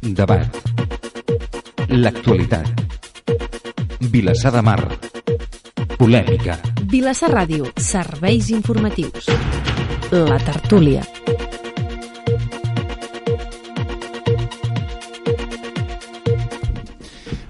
[0.00, 0.48] Debat.
[1.88, 2.66] L'actualitat.
[4.00, 4.80] Vilassar de Mar.
[5.98, 6.56] Polèmica.
[6.88, 9.28] Vilassar Ràdio, serveis informatius.
[10.10, 11.04] La tertúlia.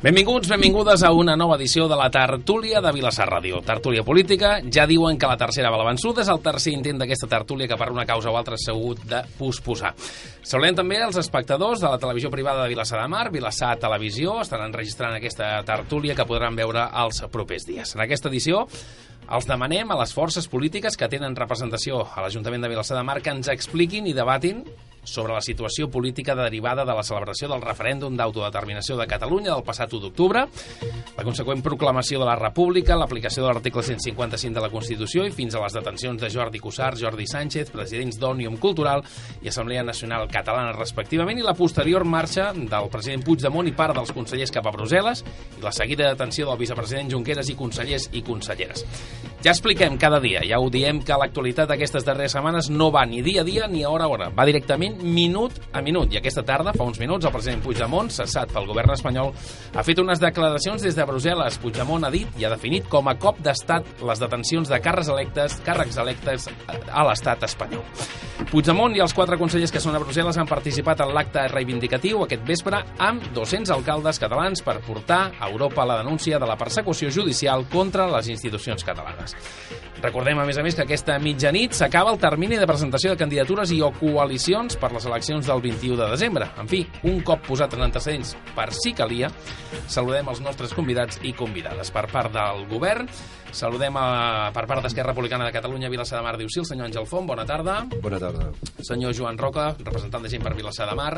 [0.01, 3.59] Benvinguts, benvingudes a una nova edició de la tertúlia de Vilassar Ràdio.
[3.61, 7.69] Tertúlia política, ja diuen que la tercera va la és el tercer intent d'aquesta tertúlia
[7.69, 9.93] que per una causa o altra s'ha hagut de posposar.
[10.41, 14.65] Saludem també els espectadors de la televisió privada de Vilassar de Mar, Vilassar Televisió, estan
[14.65, 17.95] enregistrant aquesta tertúlia que podran veure els propers dies.
[17.95, 18.65] En aquesta edició
[19.29, 23.21] els demanem a les forces polítiques que tenen representació a l'Ajuntament de Vilassar de Mar
[23.21, 24.65] que ens expliquin i debatin
[25.04, 29.92] sobre la situació política derivada de la celebració del referèndum d'autodeterminació de Catalunya del passat
[29.92, 30.46] 1 d'octubre,
[31.16, 35.54] la conseqüent proclamació de la República, l'aplicació de l'article 155 de la Constitució i fins
[35.54, 39.04] a les detencions de Jordi Cussart, Jordi Sánchez, presidents d'Òmnium Cultural
[39.42, 44.12] i Assemblea Nacional Catalana respectivament, i la posterior marxa del president Puigdemont i part dels
[44.16, 45.24] consellers cap a Brussel·les
[45.59, 48.85] i la seguida detenció del vicepresident Junqueras i consellers i conselleres.
[49.40, 53.23] Ja expliquem cada dia, ja ho diem que l'actualitat d'aquestes darreres setmanes no va ni
[53.24, 56.13] dia a dia ni a hora a hora, va directament minut a minut.
[56.13, 59.32] I aquesta tarda, fa uns minuts, el president Puigdemont, cessat pel govern espanyol,
[59.74, 61.60] ha fet unes declaracions des de Brussel·les.
[61.63, 65.60] Puigdemont ha dit i ha definit com a cop d'estat les detencions de càrrecs electes,
[65.66, 67.84] càrrecs electes a l'estat espanyol.
[68.50, 72.43] Puigdemont i els quatre consellers que són a Brussel·les han participat en l'acte reivindicatiu aquest
[72.49, 77.69] vespre amb 200 alcaldes catalans per portar a Europa la denúncia de la persecució judicial
[77.71, 79.37] contra les institucions catalanes.
[80.00, 83.71] Recordem, a més a més, que aquesta mitjanit s'acaba el termini de presentació de candidatures
[83.77, 86.48] i o coalicions per les eleccions del 21 de desembre.
[86.60, 89.31] En fi, un cop posat en antecedents per si calia,
[89.91, 91.92] saludem els nostres convidats i convidades.
[91.94, 93.10] Per part del govern,
[93.53, 94.06] saludem a,
[94.56, 97.28] per part d'Esquerra Republicana de Catalunya, Vilassar de Mar, diu sí, el senyor Àngel Font,
[97.28, 97.82] bona tarda.
[98.00, 98.50] Bona tarda.
[98.81, 101.14] Senyor Joan Roca, representant de gent per Vilassar de Mar,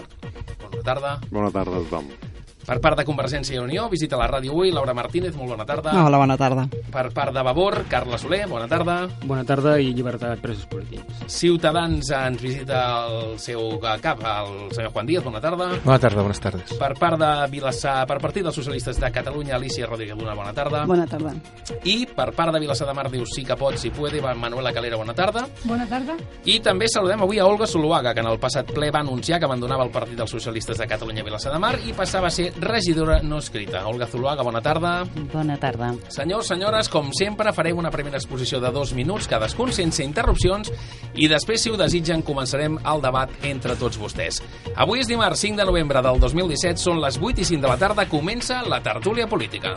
[0.68, 1.16] bona tarda.
[1.30, 2.31] Bona tarda a tothom.
[2.62, 5.94] Per part de Convergència i Unió, visita la ràdio avui, Laura Martínez, molt bona tarda.
[5.98, 6.68] Hola, bona tarda.
[6.92, 9.08] Per part de Vavor, Carla Soler, bona tarda.
[9.26, 11.24] Bona tarda i llibertat presos polítics.
[11.26, 15.72] Ciutadans ens visita el seu cap, el senyor Juan Díaz, bona tarda.
[15.82, 16.74] Bona tarda, bones tardes.
[16.78, 20.84] Per part de Vilassar, per partit dels socialistes de Catalunya, Alicia Rodríguez Luna, bona tarda.
[20.86, 21.34] Bona tarda.
[21.82, 24.96] I per part de Vilassar de Mar, diu sí que pot, si puede, Manuela Calera,
[25.00, 25.48] bona tarda.
[25.64, 26.14] Bona tarda.
[26.46, 29.50] I també saludem avui a Olga Zuluaga, que en el passat ple va anunciar que
[29.50, 33.20] abandonava el partit dels socialistes de Catalunya Vilassar de Mar i passava a ser regidora
[33.22, 33.86] no escrita.
[33.86, 35.04] Olga Zuluaga, bona tarda.
[35.32, 35.92] Bona tarda.
[36.08, 40.72] Senyors, senyores, com sempre, farem una primera exposició de dos minuts cadascun, sense interrupcions,
[41.14, 44.42] i després, si ho desitgen, començarem el debat entre tots vostès.
[44.76, 47.78] Avui és dimarts 5 de novembre del 2017, són les 8 i 5 de la
[47.80, 49.74] tarda, comença la tertúlia política.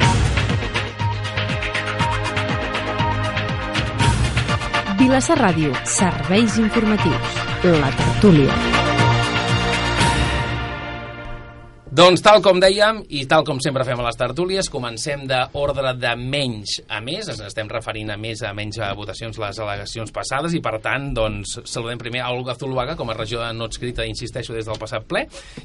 [5.00, 7.44] Vilassar Ràdio, serveis informatius.
[7.64, 8.75] La tertúlia.
[11.96, 16.10] Doncs tal com dèiem, i tal com sempre fem a les tertúlies, comencem d'ordre de
[16.20, 20.58] menys a més, ens estem referint a més a menys a votacions les al·legacions passades,
[20.58, 24.04] i per tant, doncs, saludem primer a Olga Zuluaga, com a regió de no escrita,
[24.04, 25.22] insisteixo, des del passat ple,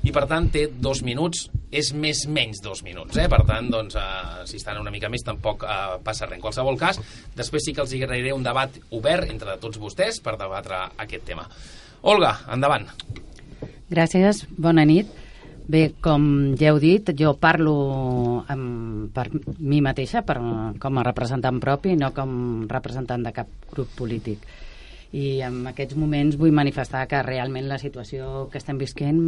[0.07, 3.27] i per tant té dos minuts, és més menys dos minuts, eh?
[3.33, 6.37] per tant, doncs, eh, si estan una mica més tampoc eh, passa res.
[6.39, 7.01] En qualsevol cas,
[7.35, 11.49] després sí que els agrairé un debat obert entre tots vostès per debatre aquest tema.
[12.07, 12.87] Olga, endavant.
[13.91, 15.11] Gràcies, bona nit.
[15.71, 16.25] Bé, com
[16.59, 17.73] ja heu dit, jo parlo
[18.51, 19.29] amb, per
[19.61, 20.39] mi mateixa, per,
[20.83, 22.33] com a representant propi, no com
[22.71, 24.43] representant de cap grup polític.
[25.15, 29.21] I en aquests moments vull manifestar que realment la situació que estem visquent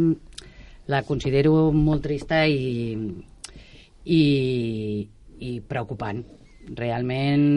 [0.91, 2.97] la considero molt trista i,
[4.03, 4.21] i,
[5.47, 6.19] i preocupant.
[6.75, 7.47] Realment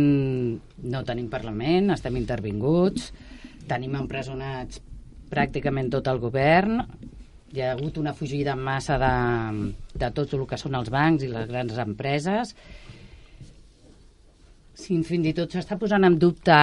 [0.94, 3.10] no tenim Parlament, estem intervinguts,
[3.66, 4.78] tenim empresonats
[5.32, 6.84] pràcticament tot el govern,
[7.54, 9.12] hi ha hagut una fugida en massa de,
[9.94, 12.54] de tot el que són els bancs i les grans empreses.
[14.76, 16.56] Sí, fins i tot s'està posant en dubte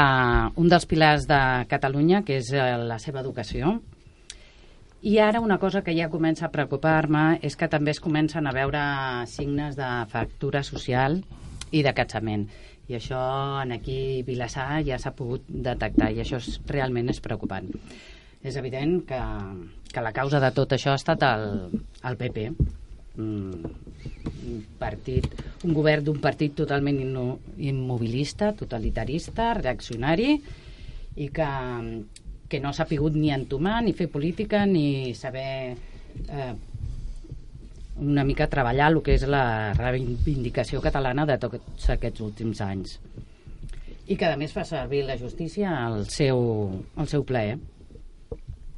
[0.62, 1.40] un dels pilars de
[1.72, 3.80] Catalunya, que és eh, la seva educació.
[5.04, 8.54] I ara una cosa que ja comença a preocupar-me és que també es comencen a
[8.56, 8.84] veure
[9.28, 11.18] signes de fractura social
[11.72, 12.46] i de catxament.
[12.88, 13.24] I això
[13.64, 17.68] en aquí Vilassar ja s'ha pogut detectar i això és, realment és preocupant.
[18.44, 19.20] És evident que,
[19.94, 21.46] que la causa de tot això ha estat el,
[22.10, 22.50] el PP.
[23.14, 23.72] Mm,
[24.44, 25.28] un partit,
[25.64, 27.26] un govern d'un partit totalment inno,
[27.62, 30.34] immobilista, totalitarista, reaccionari
[31.22, 31.50] i que,
[32.50, 35.78] que no s'ha pogut ni entomar, ni fer política, ni saber
[36.26, 36.54] eh,
[38.02, 42.98] una mica treballar el que és la reivindicació catalana de tots aquests últims anys.
[44.10, 46.42] I que a més fa servir la justícia al seu,
[46.98, 47.62] al seu plaer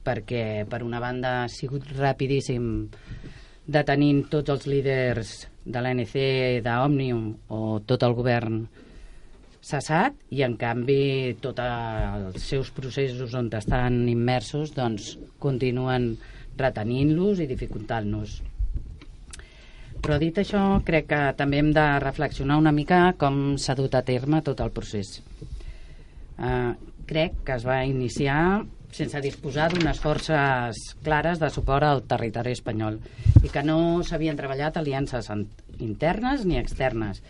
[0.06, 2.88] perquè per una banda ha sigut rapidíssim
[3.66, 5.36] detenint tots els líders
[5.66, 6.16] de l'ANC,
[6.64, 8.66] d'Òmnium o tot el govern
[9.66, 16.12] cessat i en canvi tots els seus processos on estan immersos doncs continuen
[16.60, 18.38] retenint-los i dificultant-nos.
[20.06, 24.04] Però dit això, crec que també hem de reflexionar una mica com s'ha dut a
[24.06, 25.18] terme tot el procés.
[26.38, 26.76] Uh,
[27.10, 28.62] crec que es va iniciar
[28.96, 33.02] sense disposar d'unes forces clares de suport al territori espanyol
[33.44, 33.78] i que no
[34.08, 35.28] s'havien treballat aliances
[35.84, 37.22] internes ni externes,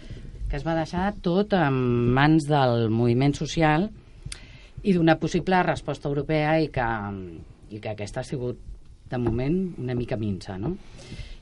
[0.49, 1.75] que es va deixar tot en
[2.13, 3.89] mans del moviment social
[4.85, 6.89] i d'una possible resposta europea i que,
[7.73, 8.59] i que aquesta ha sigut,
[9.09, 10.75] de moment, una mica minsa, no?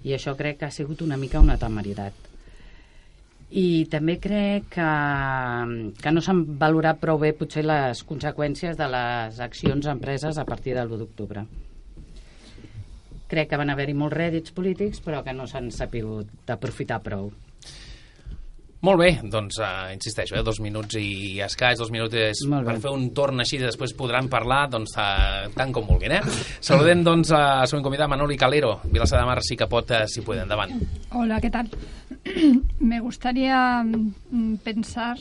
[0.04, 2.33] I això crec que ha sigut una mica una temeritat.
[3.54, 4.86] I també crec que,
[6.02, 10.74] que no s'han valorat prou bé potser les conseqüències de les accions empreses a partir
[10.74, 11.46] del 1 d'octubre.
[13.30, 17.30] Crec que van haver-hi molts rèdits polítics, però que no s'han sapigut aprofitar prou.
[18.84, 23.06] Molt bé, doncs uh, insisteixo, eh, dos minuts i escaig, dos minuts per fer un
[23.16, 26.18] torn així, després podran parlar doncs, uh, tant com vulguin.
[26.18, 26.34] Eh?
[26.60, 30.20] Saludem doncs, a següent convidat, Manoli Calero, Vilassar de Mar, sí que pot, uh, si
[30.28, 30.76] puede, endavant.
[31.16, 31.72] Hola, ¿qué tal?
[32.92, 35.16] Me gustaría mm, pensar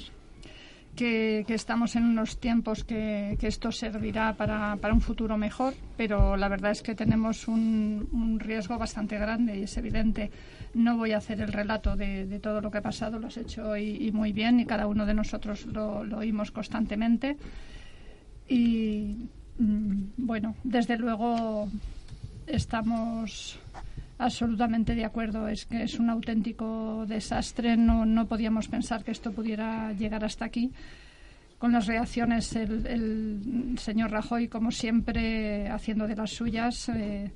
[0.97, 5.75] que, que estamos en unos tiempos que, que esto servirá para, para un futuro mejor,
[5.97, 10.33] pero la verdad es que tenemos un, un riesgo bastante grande y es evidente.
[10.75, 13.77] No voy a hacer el relato de, todo lo que ha pasado, lo has hecho
[13.77, 17.37] y, y muy bien y cada uno de nosotros lo, oímos constantemente.
[18.49, 19.29] Y
[19.59, 21.69] mm, bueno, desde luego
[22.47, 23.59] estamos
[24.19, 25.49] absolutamente de acuerdo.
[25.49, 27.77] Es que es un auténtico desastre.
[27.77, 30.73] No, no podíamos pensar que esto pudiera llegar hasta aquí.
[31.59, 37.31] Con las reacciones, el, el señor Rajoy, como siempre, haciendo de las suyas, eh,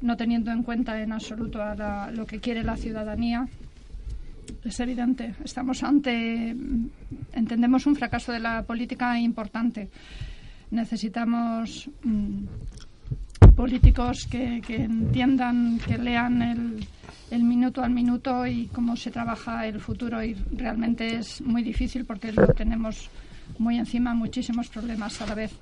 [0.00, 3.46] no teniendo en cuenta en absoluto a la- lo que quiere la ciudadanía.
[4.64, 6.54] Es evidente, estamos ante,
[7.32, 9.88] entendemos un fracaso de la política importante.
[10.70, 12.44] Necesitamos mm,
[13.54, 16.86] políticos que, que entiendan, que lean el,
[17.30, 22.04] el minuto al minuto y cómo se trabaja el futuro y realmente es muy difícil
[22.04, 23.08] porque lo tenemos
[23.58, 25.52] muy encima, muchísimos problemas a la vez.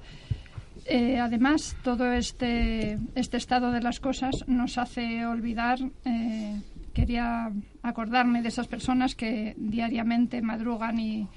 [0.86, 6.60] Eh, además, todo este, este estado de las cosas nos hace olvidar, eh,
[6.92, 7.50] quería
[7.82, 11.28] acordarme de esas personas que diariamente madrugan y,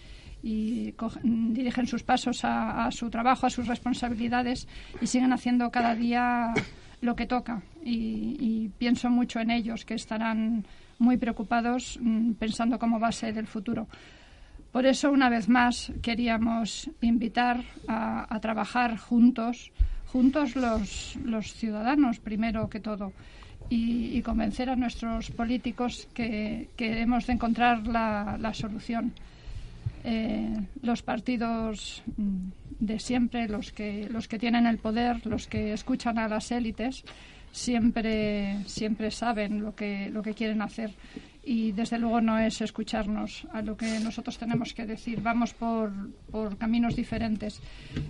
[0.43, 4.67] dirigen sus pasos a, a su trabajo, a sus responsabilidades
[5.01, 6.53] y siguen haciendo cada día
[7.01, 7.63] lo que toca.
[7.83, 10.65] Y, y pienso mucho en ellos, que estarán
[10.99, 13.87] muy preocupados mm, pensando cómo va a ser el futuro.
[14.77, 19.71] Por eso, una vez más, queríamos invitar a, trabajar juntos,
[20.05, 23.11] juntos los, los ciudadanos, primero que todo,
[23.71, 29.13] y, convencer a nuestros políticos que, hemos de encontrar la, la solución.
[30.03, 32.49] Eh, los partidos mm,
[32.79, 37.03] de siempre, los que, los que tienen el poder, los que escuchan a las élites,
[37.51, 40.91] siempre, siempre saben lo que, lo que quieren hacer.
[41.49, 45.21] Y desde luego no es escucharnos a lo que nosotros tenemos que decir.
[45.21, 45.93] Vamos por,
[46.29, 47.61] por caminos diferentes.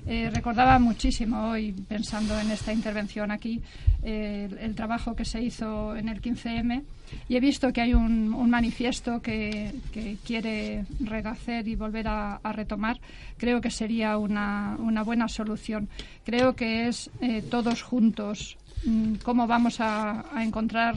[0.07, 3.61] Eh, recordaba muchísimo hoy, pensando en esta intervención aquí,
[4.01, 6.81] eh, el, el trabajo que se hizo en el 15M
[7.29, 12.37] y he visto que hay un, un manifiesto que, que quiere rehacer y volver a,
[12.37, 12.99] a retomar.
[13.37, 15.89] Creo que sería una, una buena solución.
[16.25, 20.95] Creo que es eh, todos juntos mm, cómo vamos a, a encontrar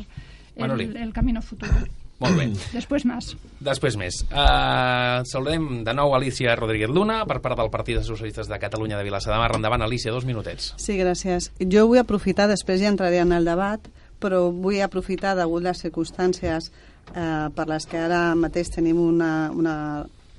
[0.56, 1.72] el camino futuro.
[2.20, 2.46] Molt bé.
[2.78, 3.32] Después más.
[3.64, 4.20] Després més.
[4.28, 9.00] Uh, saludem de nou Alicia Rodríguez Luna per part del Partit dels Socialistes de Catalunya
[9.00, 9.50] de Vilassar de Mar.
[9.56, 10.74] Endavant, Alicia, dos minutets.
[10.80, 11.50] Sí, gràcies.
[11.60, 16.70] Jo vull aprofitar, després ja entraré en el debat, però vull aprofitar, degut les circumstàncies
[16.70, 19.76] eh, per les que ara mateix tenim una, una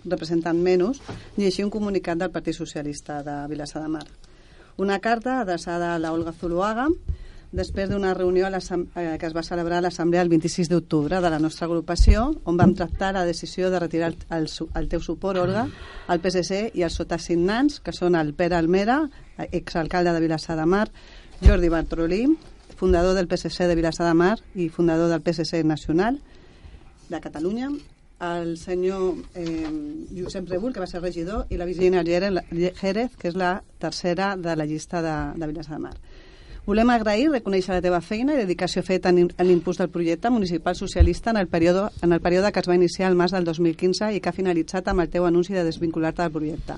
[0.06, 1.02] representant menys,
[1.38, 4.06] llegir un comunicat del Partit Socialista de Vilassar de Mar.
[4.78, 6.88] Una carta adreçada a la Olga Zuluaga,
[7.52, 11.30] després d'una reunió a eh, que es va celebrar a l'Assemblea el 26 d'octubre de
[11.30, 15.68] la nostra agrupació, on vam tractar la decisió de retirar el, el, teu suport, Olga,
[16.08, 19.02] al PSC i els sotassignants, que són el Pere Almera,
[19.52, 20.88] exalcalde de Vilassar de Mar,
[21.44, 22.26] Jordi Bartrolí,
[22.78, 26.22] fundador del PSC de Vilassar de Mar i fundador del PSC nacional
[27.10, 27.70] de Catalunya,
[28.22, 29.68] el senyor eh,
[30.16, 34.56] Josep Rebull, que va ser regidor, i la Virginia Jerez, que és la tercera de
[34.56, 35.96] la llista de, de Vilassar de Mar.
[36.62, 41.32] Volem agrair, reconèixer la teva feina i dedicació feta en, l'impuls del projecte municipal socialista
[41.32, 44.20] en el, període, en el període que es va iniciar al març del 2015 i
[44.22, 46.78] que ha finalitzat amb el teu anunci de desvincular-te del projecte.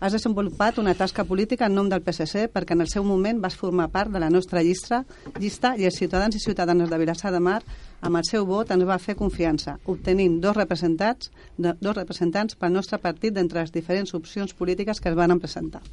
[0.00, 3.54] has desenvolupat una tasca política en nom del PSC perquè en el seu moment vas
[3.54, 5.04] formar part de la nostra llista,
[5.38, 7.60] llista i els ciutadans i ciutadanes de Vilassar de Mar
[8.00, 12.98] amb el seu vot ens va fer confiança, obtenint dos representants, dos representants pel nostre
[12.98, 15.84] partit d'entre les diferents opcions polítiques que es van presentar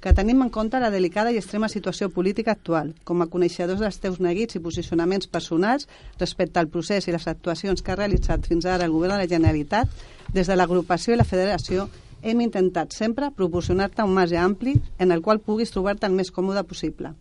[0.00, 3.98] que tenim en compte la delicada i extrema situació política actual, com a coneixedors dels
[3.98, 5.88] teus neguits i posicionaments personals
[6.20, 9.30] respecte al procés i les actuacions que ha realitzat fins ara el govern de la
[9.30, 9.88] Generalitat,
[10.32, 11.88] des de l'agrupació i la federació
[12.22, 16.62] hem intentat sempre proporcionar-te un marge ampli en el qual puguis trobar-te el més còmode
[16.66, 17.14] possible.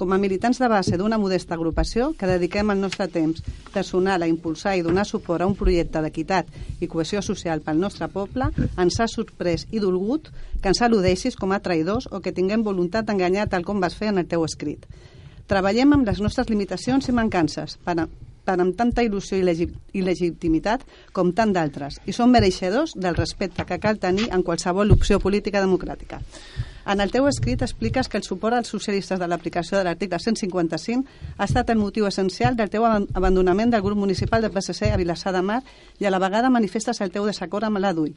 [0.00, 3.42] Com a militants de base d'una modesta agrupació que dediquem el nostre temps
[3.74, 6.48] personal a impulsar i donar suport a un projecte d'equitat
[6.80, 8.46] i cohesió social pel nostre poble,
[8.80, 10.30] ens ha sorprès i dolgut
[10.62, 14.08] que ens al·ludeixis com a traïdors o que tinguem voluntat d'enganyar tal com vas fer
[14.14, 14.88] en el teu escrit.
[15.52, 18.08] Treballem amb les nostres limitacions i mancances per, a,
[18.48, 23.20] per amb tanta il·lusió i, legi i legitimitat com tant d'altres i som mereixedors del
[23.20, 26.24] respecte que cal tenir en qualsevol opció política democràtica.
[26.86, 31.04] En el teu escrit expliques que el suport als socialistes de l'aplicació de l'article 155
[31.36, 35.34] ha estat el motiu essencial del teu abandonament del grup municipal de PSC a Vilassar
[35.36, 35.62] de Mar
[35.98, 38.14] i a la vegada manifestes el teu desacord amb la DUI.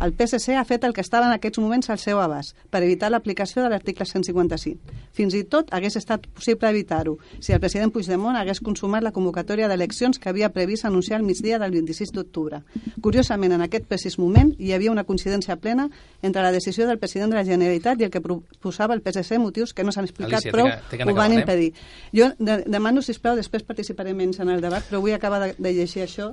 [0.00, 3.10] El PSC ha fet el que estava en aquests moments al seu abast per evitar
[3.10, 4.94] l'aplicació de l'article 155.
[5.12, 9.68] Fins i tot hagués estat possible evitar-ho si el president Puigdemont hagués consumat la convocatòria
[9.68, 12.62] d'eleccions que havia previst anunciar al migdia del 26 d'octubre.
[13.02, 15.90] Curiosament, en aquest precís moment hi havia una coincidència plena
[16.22, 19.74] entre la decisió del president de la Generalitat i el que proposava el PSC, motius
[19.74, 21.40] que no s'han explicat Alicia, prou, que anar ho van eh?
[21.42, 21.72] impedir.
[22.16, 25.74] Jo de, demano, sisplau, després participaré menys en el debat, però vull acabar de, de
[25.76, 26.32] llegir això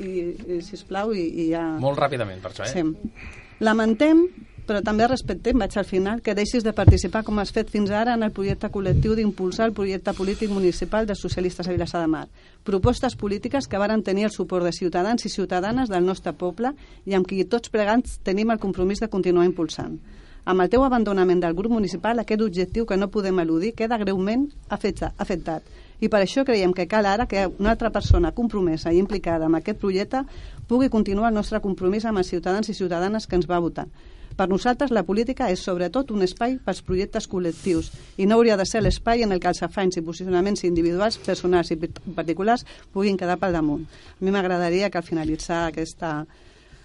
[0.00, 1.64] i, i sisplau, i, i ja...
[1.80, 2.72] Molt ràpidament, per això, eh?
[2.72, 3.30] Sí.
[3.64, 4.24] Lamentem,
[4.66, 8.14] però també respectem, vaig al final, que deixis de participar com has fet fins ara
[8.16, 12.26] en el projecte col·lectiu d'impulsar el projecte polític municipal dels socialistes a Vilassar de Mar.
[12.64, 16.72] Propostes polítiques que varen tenir el suport de ciutadans i ciutadanes del nostre poble
[17.04, 20.00] i amb qui tots plegats tenim el compromís de continuar impulsant.
[20.44, 24.50] Amb el teu abandonament del grup municipal, aquest objectiu que no podem eludir queda greument
[24.68, 25.62] afecta- afectat.
[26.00, 29.54] I per això creiem que cal ara que una altra persona compromesa i implicada en
[29.60, 30.24] aquest projecte
[30.68, 33.86] pugui continuar el nostre compromís amb els ciutadans i ciutadanes que ens va votar.
[34.34, 38.66] Per nosaltres la política és sobretot un espai pels projectes col·lectius i no hauria de
[38.66, 43.38] ser l'espai en el que els afanys i posicionaments individuals, personals i particulars puguin quedar
[43.38, 43.84] pel damunt.
[43.86, 46.24] A mi m'agradaria que al finalitzar aquesta,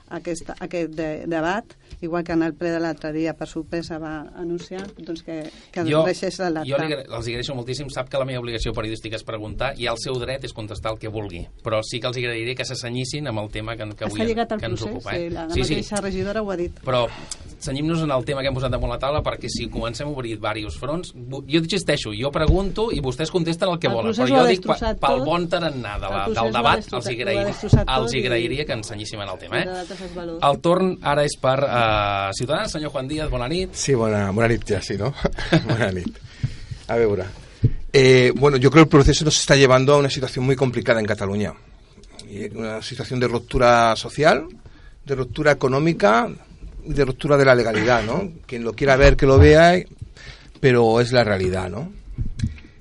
[0.10, 1.66] aquesta, aquest de, debat,
[2.01, 5.84] igual que en el ple de l'altre dia per sorpresa va anunciar, doncs que, que
[5.88, 6.70] Jo, deixés l'acte.
[6.70, 7.89] jo li, els agraeixo moltíssim.
[7.94, 11.00] Sap que la meva obligació periodística és preguntar i el seu dret és contestar el
[11.00, 11.46] que vulgui.
[11.63, 14.60] Però sí que els agrairia que s'assenyissin amb el tema que, que avui que ens
[14.60, 15.16] procés, ocupa.
[15.16, 15.28] Eh?
[15.28, 16.80] sí, la, la sí, sí, mateixa regidora ho ha dit.
[16.86, 17.06] però
[17.60, 20.36] senyim-nos en el tema que hem posat damunt la taula perquè si comencem a obrir
[20.38, 24.46] diversos fronts jo insisteixo, jo pregunto i vostès contesten el que El volen, però jo
[24.48, 25.25] dic pel tot.
[25.28, 28.78] bon tarannà de la, del debat els, ho ha agrair, destrossat tot els agrairia que
[28.80, 29.68] ens senyíssim en el tema eh?
[30.06, 30.39] És valor.
[30.41, 34.48] el torn ara és per uh, Ciutadans, senyor Juan Díaz, bona nit Sí, bona, bona
[34.51, 35.13] nit ja, sí, ¿no?
[35.68, 36.18] buena nit.
[36.88, 37.25] A ver,
[37.94, 41.00] eh, bueno, yo creo que el proceso nos está llevando a una situación muy complicada
[41.00, 41.53] en Cataluña.
[42.56, 44.48] Una situación de ruptura social,
[45.06, 46.29] de ruptura económica
[46.86, 48.32] y de ruptura de la legalidad, ¿no?
[48.46, 49.84] Quien lo quiera ver, que lo vea,
[50.60, 51.91] pero es la realidad, ¿no?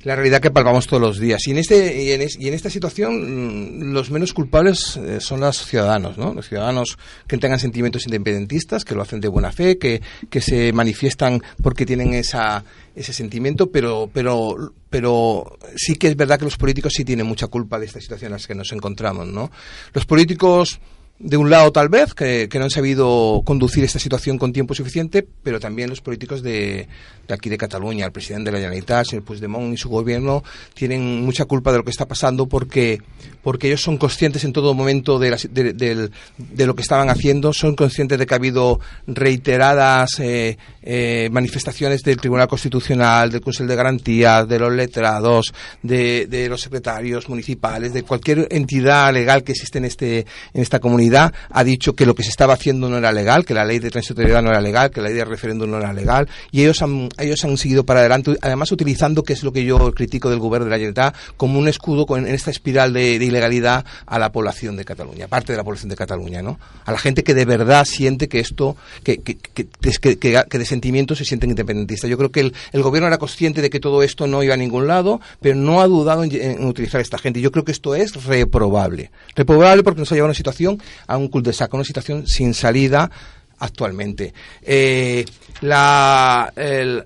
[0.04, 1.44] La realidad que palpamos todos los días.
[1.48, 5.18] Y en, este, y en, es- y en esta situación, mm, los menos culpables eh,
[5.20, 6.32] son los ciudadanos, ¿no?
[6.34, 10.00] Los ciudadanos que tengan sentimientos independentistas, que lo hacen de buena fe, que,
[10.40, 12.64] se manifiestan porque tienen esa,
[12.94, 17.48] ese sentimiento, pero, pero, pero sí que es verdad que los políticos sí tienen mucha
[17.48, 19.50] culpa de esta situación en la que nos encontramos, ¿no?
[19.92, 20.78] Los políticos
[21.20, 25.26] de un lado tal vez, que, no han sabido conducir esta situación con tiempo suficiente,
[25.42, 26.86] pero también los políticos de,
[27.26, 30.44] de aquí de Cataluña, el presidente de la Generalitat, el señor Puigdemont y su gobierno
[30.74, 33.00] tienen mucha culpa de lo que está pasando porque,
[33.42, 37.52] porque ellos son conscientes en todo momento de, las- de, de lo que estaban haciendo,
[37.52, 43.68] son conscientes de que ha habido reiteradas eh, eh, manifestaciones del Tribunal Constitucional, del Consejo
[43.68, 49.52] de Garantías, de los letrados, de, de los secretarios municipales, de cualquier entidad legal que
[49.52, 50.20] existe en, este,
[50.54, 53.54] en esta comunidad, ha dicho que lo que se estaba haciendo no era legal, que
[53.54, 56.28] la ley de transitoriedad no era legal, que la ley de referéndum no era legal,
[56.50, 59.92] y ellos han, ellos han seguido para adelante, además utilizando, que es lo que yo
[59.92, 63.84] critico del gobierno de la Generalitat, como un escudo con, en esta espiral de, ilegalidad
[64.06, 66.58] a la población de Cataluña, parte de la población de Cataluña, ¿no?
[66.84, 71.24] A la gente que de verdad siente que esto, que, que, que, de sentimientos se
[71.24, 72.08] sienten independentistas.
[72.10, 74.56] Yo creo que el, el gobierno era consciente de que todo esto no iba a
[74.56, 77.40] ningún lado, pero no ha dudado en, en utilizar a esta gente.
[77.40, 79.10] Yo creo que esto es reprobable.
[79.34, 82.26] Reprobable porque nos ha llevado a una situación, a un cul de saco, una situación
[82.26, 83.10] sin salida
[83.58, 84.32] actualmente.
[84.62, 85.24] Eh,
[85.60, 87.02] la, e-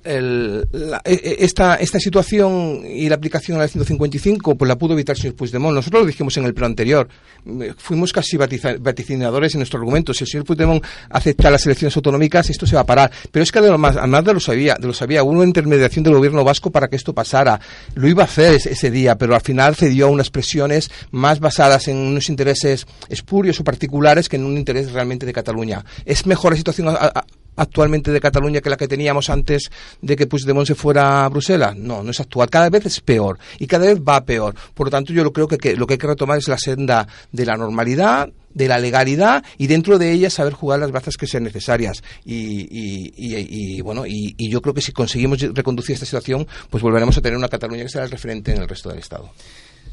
[1.04, 5.22] e- esta, esta situación y la aplicación a la 155 pues la pudo evitar el
[5.22, 5.74] señor Puigdemont.
[5.74, 7.08] Nosotros lo dijimos en el pleno anterior.
[7.46, 10.12] Eh, Fuimos casi vaticinadores en nuestro argumento.
[10.14, 13.10] Si el señor Puigdemont acepta las elecciones autonómicas, esto se va a parar.
[13.30, 16.14] Pero es que además, además de lo sabía, de lo sabía, hubo una intermediación del
[16.14, 17.60] gobierno vasco para que esto pasara.
[17.94, 21.88] Lo iba a hacer ese, día, pero al final cedió a unas presiones más basadas
[21.88, 25.84] en unos intereses espurios o particulares que en un interés realmente de Cataluña.
[26.04, 27.24] ¿Es mejor la situación a-
[27.56, 31.76] actualmente de Cataluña que la que teníamos antes de que Puigdemont se fuera a Bruselas?
[31.76, 32.48] No, no es actual.
[32.50, 34.54] Cada vez es peor y cada vez va peor.
[34.74, 36.58] Por lo tanto, yo lo creo que, que lo que hay que retomar es la
[36.58, 41.16] senda de la normalidad, de la legalidad y dentro de ella saber jugar las bazas
[41.16, 42.02] que sean necesarias.
[42.24, 42.34] Y,
[42.70, 46.82] y- y- y, bueno, y, y yo creo que si conseguimos reconducir esta situación, pues
[46.82, 49.30] volveremos a tener una Cataluña que será el referente en el resto del Estado.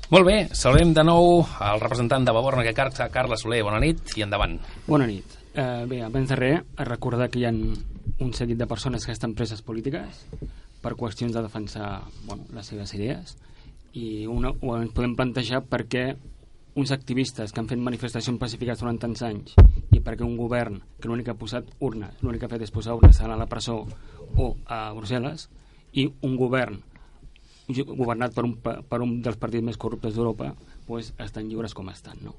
[0.10, 3.62] Molt bé, saludem de nou el representant de aquest cas, Carles Soler.
[3.62, 4.56] Bona nit i endavant.
[4.88, 5.39] Bona nit.
[5.54, 9.14] Eh, bé, abans de res, a recordar que hi ha un seguit de persones que
[9.16, 10.26] estan preses polítiques
[10.84, 13.34] per qüestions de defensar bueno, les seves idees
[13.98, 16.04] i una, ho ens podem plantejar perquè
[16.78, 19.56] uns activistes que han fet manifestacions pacífiques durant tants anys
[19.90, 22.76] i perquè un govern que l'únic que ha posat urnes, l'únic que ha fet és
[22.76, 23.82] posar urnes a la presó
[24.38, 25.48] o a Brussel·les
[25.98, 26.78] i un govern
[27.74, 30.54] governat per un, per un dels partits més corruptes d'Europa
[30.86, 32.38] pues, estan lliures com estan no?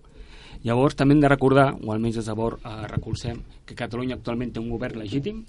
[0.65, 4.53] Llavors també hem de recordar o almenys des de Bor eh, recolzem que Catalunya actualment
[4.53, 5.45] té un govern legítim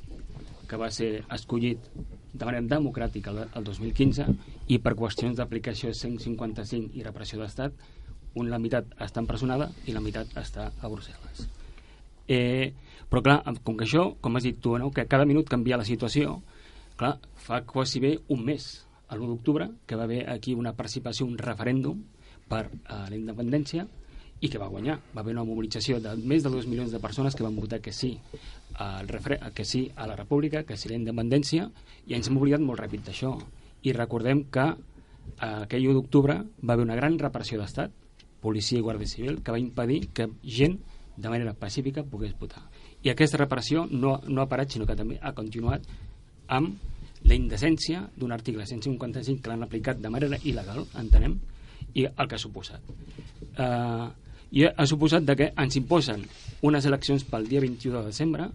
[0.68, 1.90] que va ser escollit
[2.32, 4.28] de manera democràtica el, el 2015
[4.72, 7.76] i per qüestions d'aplicació 155 i repressió d'estat
[8.36, 11.50] un, la meitat està empresonada i la meitat està a Brussel·les
[12.32, 12.72] eh,
[13.12, 14.92] però clar, com que això, com has dit tu, no?
[14.96, 16.38] que cada minut canvia la situació,
[16.96, 18.72] clar, fa quasi bé un mes,
[19.12, 22.06] a l'1 d'octubre, que va haver aquí una participació, un referèndum
[22.48, 23.84] per a la independència
[24.42, 24.98] i que va guanyar.
[25.16, 27.94] Va haver una mobilització de més de 2 milions de persones que van votar que
[27.94, 28.16] sí
[28.82, 31.70] al refre que sí a la república, que sí a la independència,
[32.08, 33.36] i ens hem oblidat molt ràpid d'això.
[33.86, 37.94] I recordem que eh, aquell 1 d'octubre va haver una gran repressió d'estat,
[38.42, 40.80] policia i guàrdia civil, que va impedir que gent
[41.18, 42.64] de manera pacífica pogués votar.
[43.04, 45.86] I aquesta repressió no, no ha parat, sinó que també ha continuat
[46.50, 46.90] amb
[47.30, 51.38] la indecència d'un article 155 que l'han aplicat de manera il·legal, entenem,
[51.94, 52.92] i el que ha suposat.
[53.52, 54.10] Uh,
[54.52, 56.26] I ha suposat que ens imposen
[56.68, 58.50] unes eleccions pel dia 21 de desembre,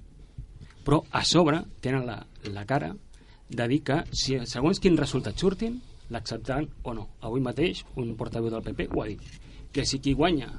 [0.85, 2.21] però a sobre tenen la,
[2.53, 2.93] la cara
[3.49, 7.09] de dir que si segons quin resultat surtin, l'acceptaran o no.
[7.25, 9.23] Avui mateix un portaveu del PP ho ha dit,
[9.73, 10.51] que si qui guanya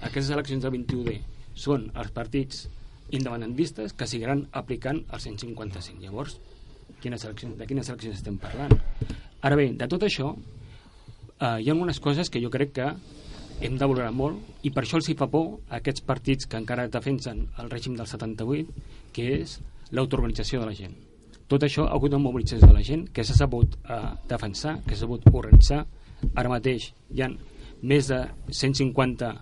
[0.00, 1.18] aquestes eleccions del 21D
[1.58, 2.66] són els partits
[3.10, 6.02] independentistes que seguiran aplicant el 155.
[6.02, 6.38] Llavors,
[7.02, 8.74] quines eleccions, de quines eleccions estem parlant?
[9.42, 12.90] Ara bé, de tot això, eh, hi ha algunes coses que jo crec que
[13.60, 16.58] hem de valorar molt i per això els hi fa por a aquests partits que
[16.60, 19.58] encara defensen el règim del 78, que és
[19.90, 20.94] l'autoorganització de la gent.
[21.48, 24.94] Tot això ha hagut una mobilització de la gent que s'ha sabut eh, defensar, que
[24.94, 25.84] s'ha sabut organitzar.
[26.34, 27.30] Ara mateix hi ha
[27.82, 28.18] més de
[28.50, 29.32] 150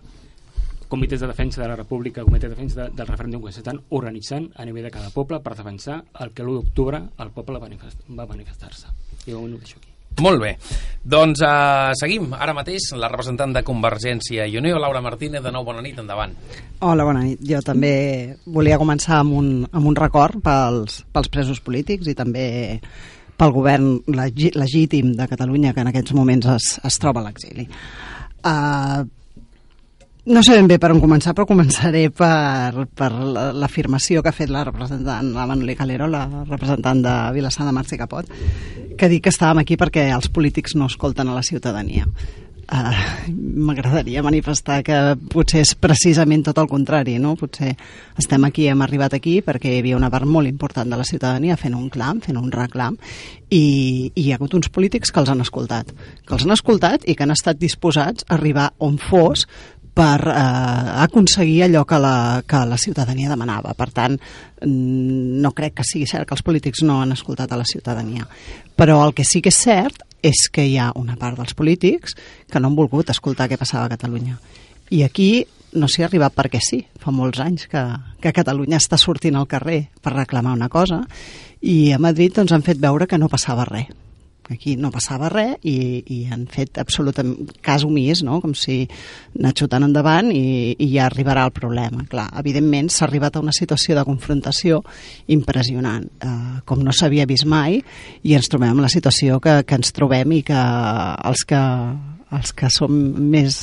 [0.89, 4.49] comitès de defensa de la República, comitès de defensa de, del referèndum que s'estan organitzant
[4.55, 8.95] a nivell de cada poble per defensar el que l'1 d'octubre el poble va manifestar-se.
[9.27, 9.96] I ho deixo aquí.
[10.25, 10.55] Molt bé.
[11.07, 15.43] Doncs uh, seguim ara mateix la representant de Convergència i Unió, Laura Martínez.
[15.45, 16.33] De nou, bona nit, endavant.
[16.81, 17.43] Hola, bona nit.
[17.47, 17.93] Jo també
[18.47, 22.47] volia començar amb un, amb un record pels, pels presos polítics i també
[23.37, 27.69] pel govern legítim de Catalunya que en aquests moments es, es troba a l'exili.
[28.41, 29.05] Uh,
[30.27, 34.37] no sé ben bé per on començar, però començaré per, per la- l'afirmació que ha
[34.37, 38.27] fet la representant, la Manoli Calero, la representant de Vilassar de Marc i Capot,
[38.99, 42.09] que dit que estàvem aquí perquè els polítics no escolten a la ciutadania.
[42.67, 42.91] Uh,
[43.63, 44.97] M'agradaria manifestar que
[45.31, 47.37] potser és precisament tot el contrari, no?
[47.39, 47.77] Potser
[48.19, 51.55] estem aquí, hem arribat aquí perquè hi havia una part molt important de la ciutadania
[51.61, 52.97] fent un clam, fent un reclam,
[53.55, 55.95] i, i hi ha hagut uns polítics que els han escoltat,
[56.27, 59.47] que els han escoltat i que han estat disposats a arribar on fos
[59.97, 63.73] per eh, aconseguir allò que la, que la ciutadania demanava.
[63.75, 64.19] Per tant,
[64.61, 68.29] mm, no crec que sigui cert que els polítics no han escoltat a la ciutadania.
[68.77, 72.17] Però el que sí que és cert és que hi ha una part dels polítics
[72.51, 74.37] que no han volgut escoltar què passava a Catalunya.
[74.93, 76.83] I aquí no s'hi ha arribat perquè sí.
[77.01, 77.83] Fa molts anys que,
[78.21, 81.07] que Catalunya està sortint al carrer per reclamar una cosa
[81.63, 83.89] i a Madrid doncs, han fet veure que no passava res
[84.51, 88.41] aquí no passava res i, i han fet absolutament cas omís, no?
[88.43, 88.83] com si
[89.39, 92.05] anar xutant endavant i, i ja arribarà el problema.
[92.11, 94.83] Clar, evidentment s'ha arribat a una situació de confrontació
[95.35, 97.81] impressionant, eh, com no s'havia vist mai
[98.23, 100.67] i ens trobem en la situació que, que ens trobem i que
[101.31, 101.63] els que,
[102.37, 103.63] els que som més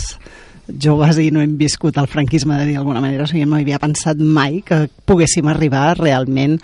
[0.68, 3.82] joves i no hem viscut el franquisme de dir d'alguna manera, o sigui, no havia
[3.84, 6.60] pensat mai que poguéssim arribar realment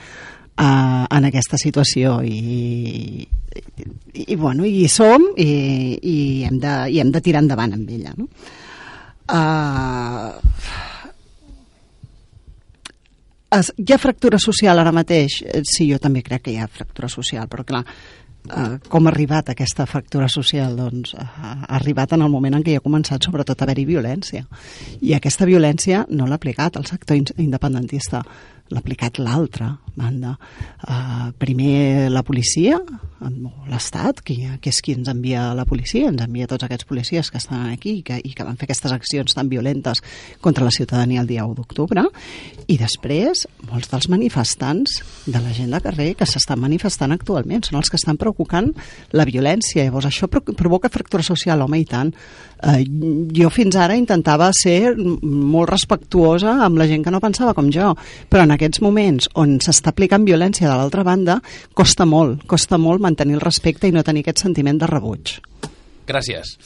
[0.60, 3.26] a, en aquesta situació i,
[4.14, 5.50] i, i bueno, hi som i,
[5.96, 6.18] i,
[6.50, 8.28] hem de, i hem de tirar endavant amb ella no?
[9.30, 10.36] Uh,
[13.56, 15.42] es, hi ha fractura social ara mateix?
[15.46, 17.84] Eh, Sí, jo també crec que hi ha fractura social, però clar,
[18.48, 20.76] eh, com ha arribat aquesta fractura social?
[20.80, 23.86] Doncs eh, ha arribat en el moment en què hi ha començat sobretot a haver-hi
[23.90, 24.46] violència.
[25.02, 28.24] I aquesta violència no l'ha aplicat el sector in- independentista,
[28.70, 30.36] l'ha aplicat l'altra banda.
[30.86, 32.78] Uh, primer la policia,
[33.20, 37.38] l'Estat, que, que és qui ens envia la policia, ens envia tots aquests policies que
[37.42, 40.02] estan aquí i que, i que van fer aquestes accions tan violentes
[40.42, 42.06] contra la ciutadania el dia 1 d'octubre,
[42.68, 47.80] i després molts dels manifestants de la gent de carrer que s'estan manifestant actualment són
[47.82, 48.72] els que estan provocant
[49.12, 49.84] la violència.
[49.84, 52.14] Llavors això pro- provoca fractura social, home, i tant.
[52.60, 52.84] Eh,
[53.36, 57.94] jo fins ara intentava ser molt respectuosa amb la gent que no pensava com jo,
[58.28, 61.40] però en aquests moments on s'està aplicant violència de l'altra banda,
[61.74, 65.38] costa molt, costa molt mantenir el respecte i no tenir aquest sentiment de rebuig.
[66.10, 66.58] Gràcies.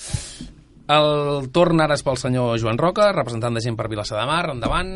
[0.93, 4.49] El torn ara és pel senyor Joan Roca, representant de gent per Vilassar de Mar.
[4.51, 4.91] Endavant.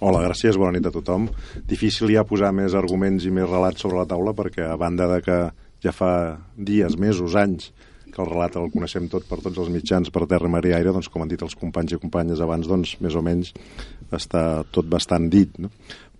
[0.00, 1.28] Hola, gràcies, bona nit a tothom.
[1.68, 5.20] Difícil ja posar més arguments i més relats sobre la taula perquè a banda de
[5.22, 5.38] que
[5.84, 6.12] ja fa
[6.56, 7.70] dies, mesos, anys
[8.12, 10.92] que el relat el coneixem tot per tots els mitjans, per terra, mar i aire,
[10.94, 13.52] doncs com han dit els companys i companyes abans, doncs més o menys
[14.16, 15.56] està tot bastant dit.
[15.62, 15.70] No?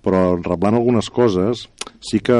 [0.05, 1.67] Però reblant algunes coses,
[2.01, 2.39] sí que,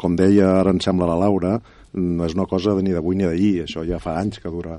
[0.00, 1.58] com deia ara em sembla la Laura,
[1.94, 4.78] no és una cosa de ni d'avui ni d'ahir, això ja fa anys que dura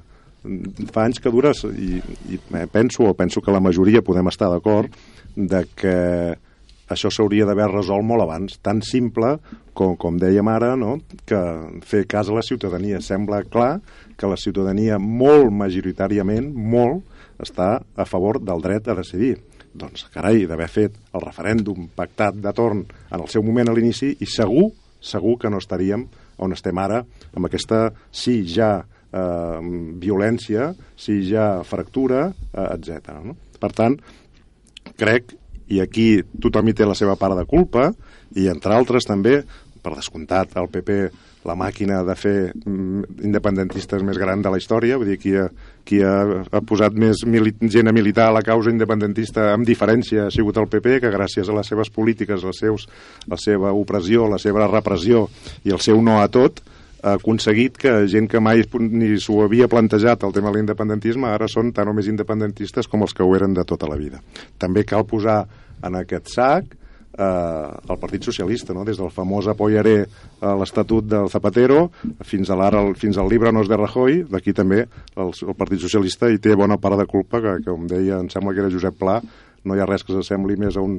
[0.90, 2.00] fa anys que dura i,
[2.34, 2.40] i
[2.72, 4.96] penso o penso que la majoria podem estar d'acord
[5.36, 5.98] de que
[6.92, 9.36] això s'hauria d'haver resolt molt abans, tan simple
[9.74, 10.98] com, com dèiem ara, no?
[11.28, 11.40] que
[11.88, 13.02] fer cas a la ciutadania.
[13.02, 13.80] Sembla clar
[14.18, 17.04] que la ciutadania molt majoritàriament, molt,
[17.42, 19.36] està a favor del dret a decidir.
[19.74, 24.12] Doncs, carai, d'haver fet el referèndum pactat de torn en el seu moment a l'inici
[24.20, 24.70] i segur,
[25.02, 26.06] segur que no estaríem
[26.42, 27.02] on estem ara,
[27.38, 29.60] amb aquesta, sí, ja eh,
[30.02, 30.72] violència,
[31.08, 33.14] hi ha fractura, eh, etc.
[33.24, 33.38] No?
[33.62, 33.98] Per tant,
[35.00, 35.36] crec,
[35.72, 36.08] i aquí
[36.44, 37.92] tothom hi té la seva part de culpa,
[38.36, 39.42] i entre altres també,
[39.82, 40.98] per descomptat, el PP
[41.46, 45.48] la màquina de fer mm, independentistes més gran de la història, vull dir, qui ha,
[45.88, 50.28] qui ha, ha posat més mili gent a militar a la causa independentista amb diferència
[50.28, 52.86] ha sigut el PP, que gràcies a les seves polítiques, els seus,
[53.30, 55.28] la seva opressió, la seva repressió
[55.66, 56.62] i el seu no a tot,
[57.02, 61.48] ha aconseguit que gent que mai ni s'ho havia plantejat el tema de l'independentisme ara
[61.50, 64.22] són tan o més independentistes com els que ho eren de tota la vida.
[64.62, 65.40] També cal posar
[65.82, 66.78] en aquest sac
[67.22, 68.86] eh, el Partit Socialista, no?
[68.88, 70.06] des del famós apoyaré
[70.42, 71.90] a l'Estatut del Zapatero
[72.26, 76.32] fins a l'ara, fins al llibre Nos de Rajoy, d'aquí també el, el Partit Socialista
[76.32, 78.98] hi té bona part de culpa, que, que com deia, em sembla que era Josep
[79.00, 79.20] Pla,
[79.64, 80.98] no hi ha res que s'assembli més a un,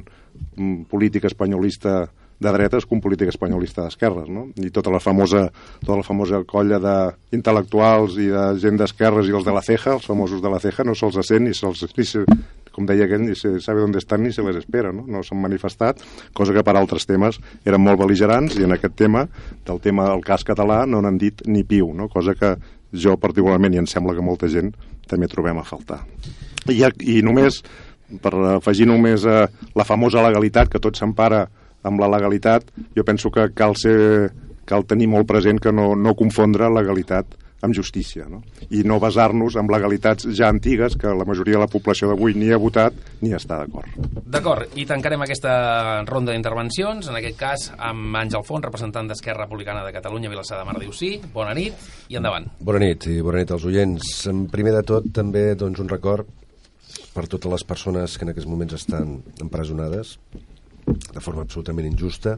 [0.58, 2.06] un polític espanyolista
[2.42, 4.48] de dretes que un polític espanyolista d'esquerres, no?
[4.58, 5.44] I tota la famosa,
[5.84, 10.08] tota la famosa colla d'intel·lectuals i de gent d'esquerres i els de la ceja, els
[10.10, 11.86] famosos de la ceja, no se'ls sent ni se'ls...
[12.02, 12.26] Se,
[12.72, 15.04] com deia aquell, ni se sabe on estan ni se les espera, no?
[15.08, 16.02] No s'han manifestat,
[16.36, 19.26] cosa que per altres temes eren molt beligerants i en aquest tema,
[19.66, 22.08] del tema del cas català, no n'han dit ni piu, no?
[22.12, 22.56] Cosa que
[22.92, 24.72] jo particularment, i em sembla que molta gent,
[25.08, 26.02] també trobem a faltar.
[26.68, 27.62] I, i només,
[28.22, 31.46] per afegir només eh, la famosa legalitat, que tot s'empara
[31.82, 34.30] amb la legalitat, jo penso que cal, ser,
[34.68, 38.42] cal tenir molt present que no, no confondre legalitat amb justícia, no?
[38.74, 42.50] i no basar-nos en legalitats ja antigues que la majoria de la població d'avui ni
[42.50, 43.94] ha votat ni està d'acord.
[44.26, 45.54] D'acord, i tancarem aquesta
[46.08, 50.66] ronda d'intervencions, en aquest cas amb Àngel Font, representant d'Esquerra Republicana de Catalunya, Vilassar de
[50.66, 51.14] Mar diu sí.
[51.32, 51.78] Bona nit
[52.10, 52.48] i endavant.
[52.60, 54.14] Bona nit i bona nit als oients.
[54.30, 56.26] En Primer de tot, també doncs, un record
[57.14, 60.16] per totes les persones que en aquests moments estan empresonades
[60.86, 62.36] de forma absolutament injusta,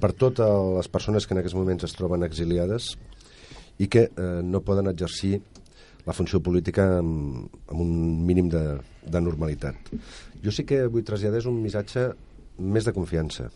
[0.00, 2.94] per totes les persones que en aquests moments es troben exiliades
[3.80, 5.38] i que eh, no poden exercir
[6.06, 7.92] la funció política amb, amb un
[8.26, 8.62] mínim de,
[9.04, 9.90] de normalitat.
[10.44, 12.10] Jo sí que vull traslladar un missatge
[12.60, 13.48] més de confiança.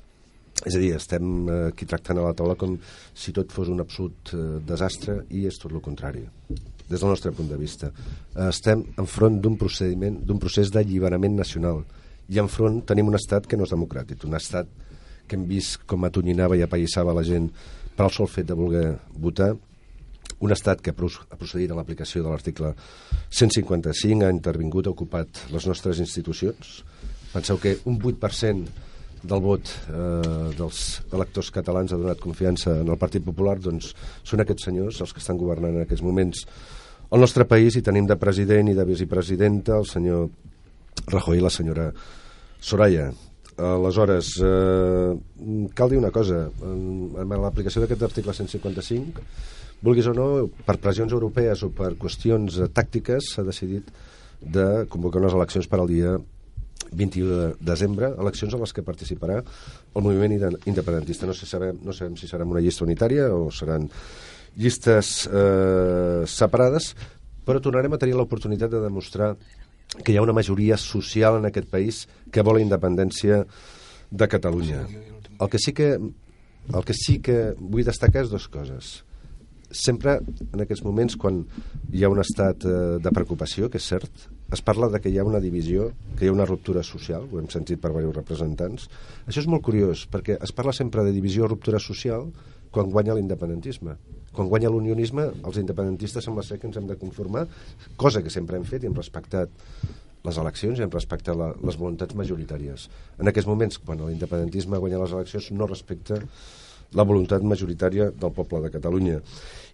[0.64, 2.76] És a dir, estem eh, aquí tractant a la taula com
[3.12, 6.24] si tot fos un absolut eh, desastre i és tot el contrari
[6.84, 7.90] des del nostre punt de vista.
[7.90, 11.82] Eh, estem enfront d'un procediment, d'un procés d'alliberament nacional
[12.30, 14.68] i enfront tenim un estat que no és democràtic, un estat
[15.26, 17.50] que hem vist com atonyinava i apallissava la gent
[17.96, 18.86] per al sol fet de voler
[19.20, 19.54] votar,
[20.44, 22.74] un estat que ha procedit a l'aplicació de l'article
[23.30, 26.76] 155, ha intervingut, ha ocupat les nostres institucions.
[27.32, 30.80] Penseu que un 8% del vot eh, dels
[31.16, 35.22] electors catalans ha donat confiança en el Partit Popular, doncs són aquests senyors els que
[35.24, 36.44] estan governant en aquests moments
[37.14, 40.24] Al nostre país hi tenim de president i de vicepresidenta el senyor
[41.12, 41.84] Rajoy i la senyora
[42.58, 43.10] Soraya.
[43.54, 45.12] Aleshores, eh,
[45.78, 46.48] cal dir una cosa.
[46.64, 49.22] En l'aplicació d'aquest article 155,
[49.84, 50.26] vulguis o no,
[50.66, 53.90] per pressions europees o per qüestions eh, tàctiques, s'ha decidit
[54.40, 56.16] de convocar unes eleccions per al dia
[56.94, 61.26] 21 de desembre, eleccions en les que participarà el moviment inde- independentista.
[61.26, 63.88] No, sé, sabem, no sabem si serà una llista unitària o seran
[64.56, 66.92] llistes eh, separades,
[67.44, 69.32] però tornarem a tenir l'oportunitat de demostrar
[70.04, 73.42] que hi ha una majoria social en aquest país que vol la independència
[74.10, 74.84] de Catalunya.
[75.40, 79.00] El que sí que, el que, sí que vull destacar és dues coses.
[79.74, 80.20] Sempre,
[80.52, 81.42] en aquests moments, quan
[81.90, 85.18] hi ha un estat eh, de preocupació, que és cert, es parla de que hi
[85.18, 88.86] ha una divisió, que hi ha una ruptura social, ho hem sentit per diversos representants.
[89.26, 92.28] Això és molt curiós, perquè es parla sempre de divisió o ruptura social
[92.74, 93.96] quan guanya l'independentisme.
[94.34, 97.44] Quan guanya l'unionisme, els independentistes sembla ser que ens hem de conformar,
[97.98, 99.50] cosa que sempre hem fet i hem respectat
[100.24, 102.88] les eleccions i hem respectat la, les voluntats majoritàries.
[103.20, 106.22] En aquests moments, quan l'independentisme guanya les eleccions, no respecta
[106.94, 109.18] la voluntat majoritària del poble de Catalunya.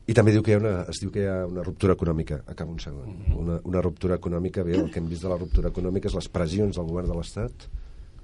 [0.09, 2.41] I també diu que hi ha una, es diu que hi ha una ruptura econòmica.
[2.49, 3.21] Acaba un segon.
[3.37, 6.31] Una, una ruptura econòmica, bé, el que hem vist de la ruptura econòmica és les
[6.33, 7.69] pressions del govern de l'Estat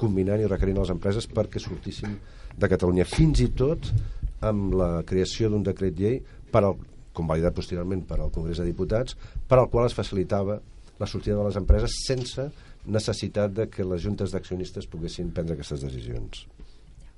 [0.01, 2.17] combinant i requerint a les empreses perquè sortissin
[2.57, 3.07] de Catalunya.
[3.09, 3.91] Fins i tot
[4.45, 6.21] amb la creació d'un decret llei
[6.53, 6.77] per al,
[7.17, 9.17] convalidat posteriorment per al Congrés de Diputats,
[9.49, 10.61] per al qual es facilitava
[11.01, 12.49] la sortida de les empreses sense
[12.87, 16.45] necessitat de que les juntes d'accionistes poguessin prendre aquestes decisions.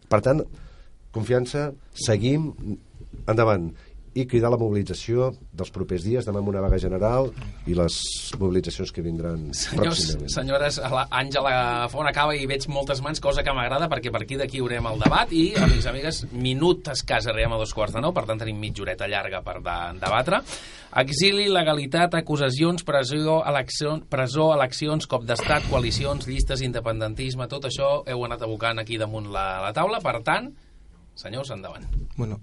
[0.09, 0.43] Per tant,
[1.15, 2.53] confiança, seguim
[3.29, 3.71] endavant
[4.19, 7.29] i cridar la mobilització dels propers dies, demà amb una vaga general
[7.71, 7.99] i les
[8.41, 10.33] mobilitzacions que vindran Senyors, pròximament.
[10.33, 11.53] senyores, la- Àngela
[11.93, 14.99] Font acaba i veig moltes mans, cosa que m'agrada perquè per aquí d'aquí haurem el
[14.99, 18.39] debat i, amics i amigues, minut escàs, arribem a dos quarts de nou, per tant
[18.41, 20.41] tenim mitja horeta llarga per de, debatre.
[20.97, 28.25] Exili, legalitat, acusacions, presó, elecció, presó, eleccions, cop d'estat, coalicions, llistes, independentisme, tot això heu
[28.25, 30.49] anat abocant aquí damunt la, la taula, per tant,
[31.19, 31.85] senyors, endavant.
[32.17, 32.39] Bueno,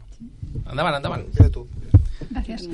[0.69, 1.25] Endavant, endavant.
[2.29, 2.67] Gracias.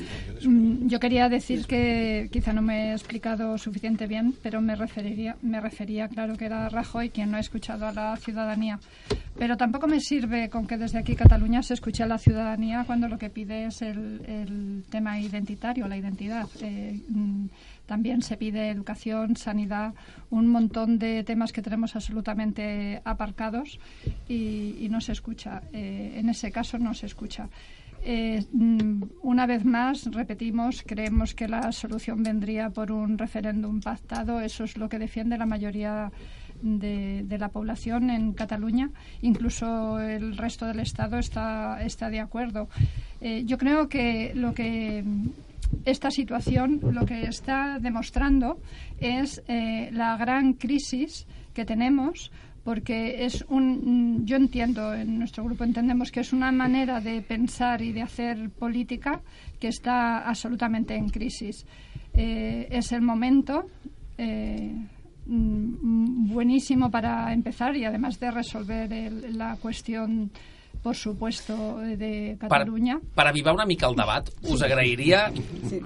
[0.44, 5.36] Mm, Yo quería decir que quizá no me he explicado suficiente bien, pero me referiría,
[5.42, 8.78] me refería, claro, que era Rajoy quien no ha escuchado a la ciudadanía.
[9.36, 13.08] Pero tampoco me sirve con que desde aquí Cataluña se escuche a la ciudadanía cuando
[13.08, 16.46] lo que pide es el, el tema identitario, la identidad.
[16.60, 17.46] Eh, mm,
[17.86, 19.94] también se pide educación, sanidad,
[20.30, 23.78] un montón de temas que tenemos absolutamente aparcados
[24.28, 25.62] y, no se escucha.
[25.72, 27.48] Eh, en ese caso no se escucha.
[28.04, 34.40] Eh, mm, una vez más, repetimos, creemos que la solución vendría por un referéndum pactado.
[34.40, 36.10] Eso es lo que defiende la mayoría
[36.62, 38.90] de, la población en Cataluña.
[39.22, 42.68] Incluso el resto del Estado está, está de acuerdo.
[43.20, 45.04] Eh, yo creo que lo que
[45.84, 48.60] esta situación lo que está demostrando
[48.98, 52.30] es eh, la gran crisis que tenemos
[52.64, 57.20] porque es un mm, yo entiendo en nuestro grupo entendemos que es una manera de
[57.22, 59.20] pensar y de hacer política
[59.58, 61.66] que está absolutamente en crisis.
[62.14, 63.64] Eh, es el momento
[64.18, 64.72] eh,
[65.26, 70.30] mm, buenísimo para empezar y además de resolver el- la cuestión
[70.82, 75.30] por supuesto de per, Cataluña per avivar una mica el debat, us agrairia...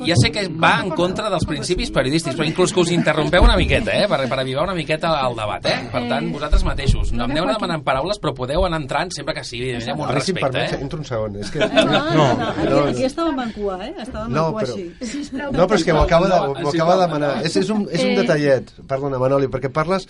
[0.07, 3.57] Ja sé que va en contra dels principis periodístics, però inclús que us interrompeu una
[3.57, 4.07] miqueta, eh?
[4.09, 5.77] Per, per avivar una miqueta el debat, eh?
[5.93, 7.13] Per tant, Eh, vosaltres mateixos.
[7.13, 10.65] No em aneu demanant paraules, però podeu anar entrant sempre que sigui, amb un respecte,
[10.65, 10.79] eh?
[10.81, 11.37] entro un segon.
[11.45, 11.61] És que...
[11.61, 13.93] No, no, no, no, aquí, aquí estàvem en cua, eh?
[14.03, 15.23] Estàvem No, en cua però- així.
[15.37, 17.33] No, però és que m'ho acaba de, m'ho acaba de demanar.
[17.47, 20.09] És, és, un, és un Eh, detallet, perdona, Manoli, perquè parles...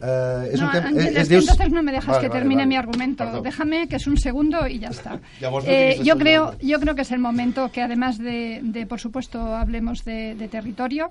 [0.00, 0.88] Eh, és no, un tema...
[0.88, 2.68] Ángel, és, es que entonces no me dejas Vale, que vale, termine vale.
[2.68, 3.24] mi argumento.
[3.24, 3.42] Perdó.
[3.42, 5.12] Déjame que es un segundo y ya está.
[5.66, 9.38] Eh, yo creo, yo creo que es el momento que además de, de, por supuesto,
[9.62, 11.04] hablemos de, de territorio,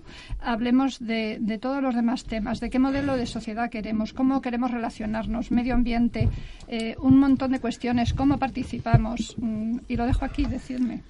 [0.54, 4.70] hablemos de, de todos los demás temas, de qué modelo de sociedad queremos, cómo queremos
[4.72, 6.30] relacionarnos, medio ambiente,
[6.68, 9.36] eh, un montón de cuestiones, cómo participamos.
[9.38, 11.02] mm, y lo dejo aquí, decidme.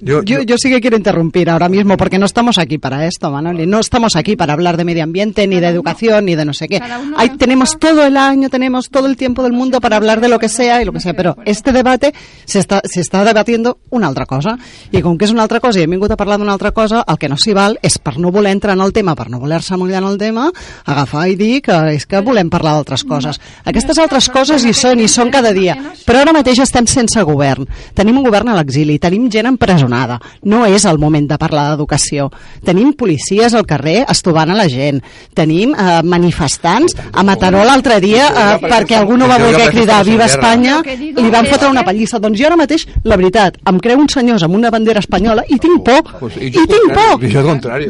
[0.00, 3.30] Yo- Yo, yo sí que quiero interrumpir ahora mismo porque no estamos aquí para esto,
[3.30, 3.66] Manoli.
[3.66, 6.68] No estamos aquí para hablar de medio ambiente, ni de educación, ni de no sé
[6.68, 6.80] qué.
[7.16, 10.38] Ahí tenemos todo el año, tenemos todo el tiempo del mundo para hablar de lo
[10.38, 12.12] que sea y lo que sea, però este debate
[12.46, 14.56] se està, se està debatint una altra cosa.
[14.92, 17.04] I com que és una altra cosa i hem vingut a parlar d'una altra cosa,
[17.06, 19.38] el que no s'hi val és per no voler entrar en el tema, per no
[19.40, 20.50] voler-se mullar en el tema,
[20.84, 23.40] agafar i dir que és que volem parlar d'altres coses.
[23.64, 25.76] Aquestes altres coses hi són, i són cada dia.
[26.06, 27.66] Però ara mateix estem sense govern.
[27.94, 30.20] Tenim un govern a l'exili, tenim gent empresonada.
[30.44, 32.30] No és el moment de parlar d'educació.
[32.64, 35.00] Tenim policies al carrer estovant a la gent.
[35.34, 40.28] Tenim eh, manifestants a Mataró l'altre dia eh, perquè algú no va voler cridar Viva
[40.30, 42.20] Espanya, li van fotre una pallissa.
[42.22, 45.58] Doncs jo ara mateix, la veritat, em creu uns senyors amb una bandera espanyola i
[45.62, 46.02] tinc por.
[46.20, 47.24] Pues, i I tinc por.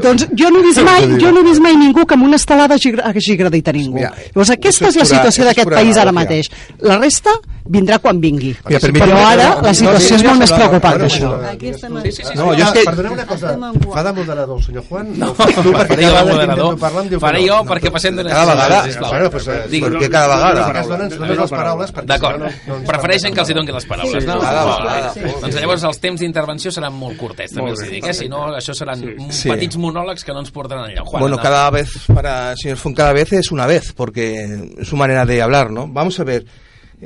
[0.04, 2.40] Doncs jo no he vist mai, jo no he vist mai ningú que amb una
[2.40, 2.94] estelada hagi,
[3.34, 4.00] agredit a ningú.
[4.04, 6.50] Llavors aquesta és la situació d'aquest país ara mateix.
[6.84, 8.50] La resta vindrà quan vingui.
[8.66, 11.30] Mira, Però permíteme- ara la no, situació és molt més preocupant que això.
[11.50, 11.94] Aquí estem...
[12.04, 12.34] Sí, sí, sí.
[12.36, 12.82] No, jo és que...
[12.84, 13.54] Perdoneu una cosa,
[13.94, 15.12] fa de moderador el senyor Juan?
[15.18, 16.78] No, tu, Faré perquè jo cada de vegada que moderador.
[16.78, 17.46] parlar diu Faré no.
[17.46, 18.82] jo No, perquè passem de Cada vegada.
[19.08, 19.44] Bueno, pues.
[19.44, 20.72] Per què cada vegada?
[20.72, 23.74] Que es donen només les paraules perquè D'acord, no, no prefereixen que els hi donin
[23.74, 24.38] les paraules, no?
[24.40, 25.12] vegada.
[25.40, 28.14] Doncs llavors els temps d'intervenció seran molt curtets, també els dic, eh?
[28.14, 31.08] Si no, això seran petits monòlegs que no ens portaran enlloc.
[31.08, 31.42] Juan, Bueno, no?
[31.42, 34.44] cada vez para el señor Font, cada vez es una vez, porque
[34.78, 35.86] es su manera de hablar, ¿no?
[35.88, 36.44] Vamos a ver,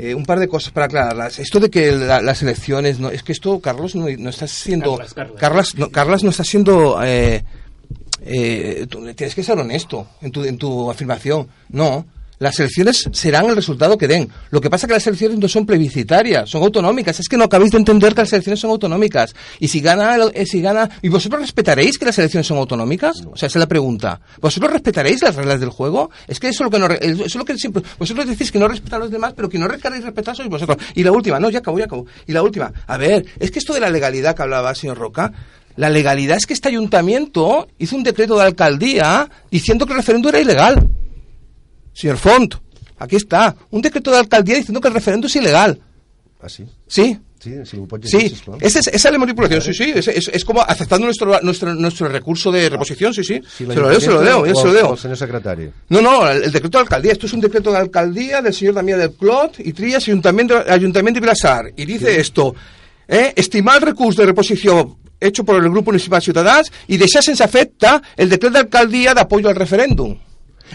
[0.01, 1.39] eh, un par de cosas para aclararlas.
[1.41, 4.93] Esto de que la- las elecciones, no, es que esto, Carlos, no, no está siendo...
[4.97, 5.37] Carlas, Carlas.
[5.41, 7.03] Carlas, no, Carlas no está siendo...
[7.05, 7.43] Eh,
[8.25, 11.49] eh, tú tienes que ser honesto en tu, en tu afirmación.
[11.71, 12.07] No.
[12.39, 14.29] Las elecciones serán el resultado que den.
[14.51, 17.19] Lo que pasa es que las elecciones no son plebiscitarias, son autonómicas.
[17.19, 19.35] Es que no acabáis de entender que las elecciones son autonómicas.
[19.59, 23.23] Y si gana, eh, si gana, ¿y vosotros respetaréis que las elecciones son autonómicas?
[23.31, 24.21] O sea, esa es la pregunta.
[24.41, 26.11] ¿Vosotros respetaréis las reglas del juego?
[26.27, 28.59] Es que eso es lo que no, eso es lo que siempre, vosotros decís que
[28.59, 30.79] no respetan los demás, pero que no queréis respetar sois vosotros.
[30.95, 32.07] Y la última, no, ya acabó, ya acabó.
[32.27, 34.99] Y la última, a ver, es que esto de la legalidad que hablaba el señor
[34.99, 35.33] Roca,
[35.77, 40.31] la legalidad es que este ayuntamiento hizo un decreto de alcaldía diciendo que el referéndum
[40.31, 40.89] era ilegal.
[41.99, 42.55] Señor Font,
[42.99, 43.55] aquí está.
[43.71, 45.81] Un decreto de alcaldía diciendo que el referéndum es ilegal.
[46.41, 46.65] Ah, sí?
[46.87, 47.53] Sí, Sí,
[48.09, 48.35] sí.
[48.61, 49.93] Esa es, esa es la manipulación, sí, sí.
[49.95, 53.41] Es, es- es como aceptando nuestro, nuestro, nuestro recurso de reposición, sí, sí.
[53.57, 54.89] Si se lo leo, se lo leo, yo se lo leo.
[54.89, 55.71] o el senyor secretari.
[55.89, 57.13] No, no, el, el decreto de alcaldía.
[57.13, 61.19] Esto es un decreto de alcaldía del señor Damián del Clot y Trías, Ayuntamiento, Ayuntamiento
[61.19, 61.73] de Vilasar.
[61.77, 62.55] Y dice esto,
[63.07, 67.45] eh, estimar el recurso de reposición hecho por el Grupo Municipal Ciudadanos y deixar sense
[67.45, 70.19] afecta el decreto de alcaldía de apoyo al referéndum.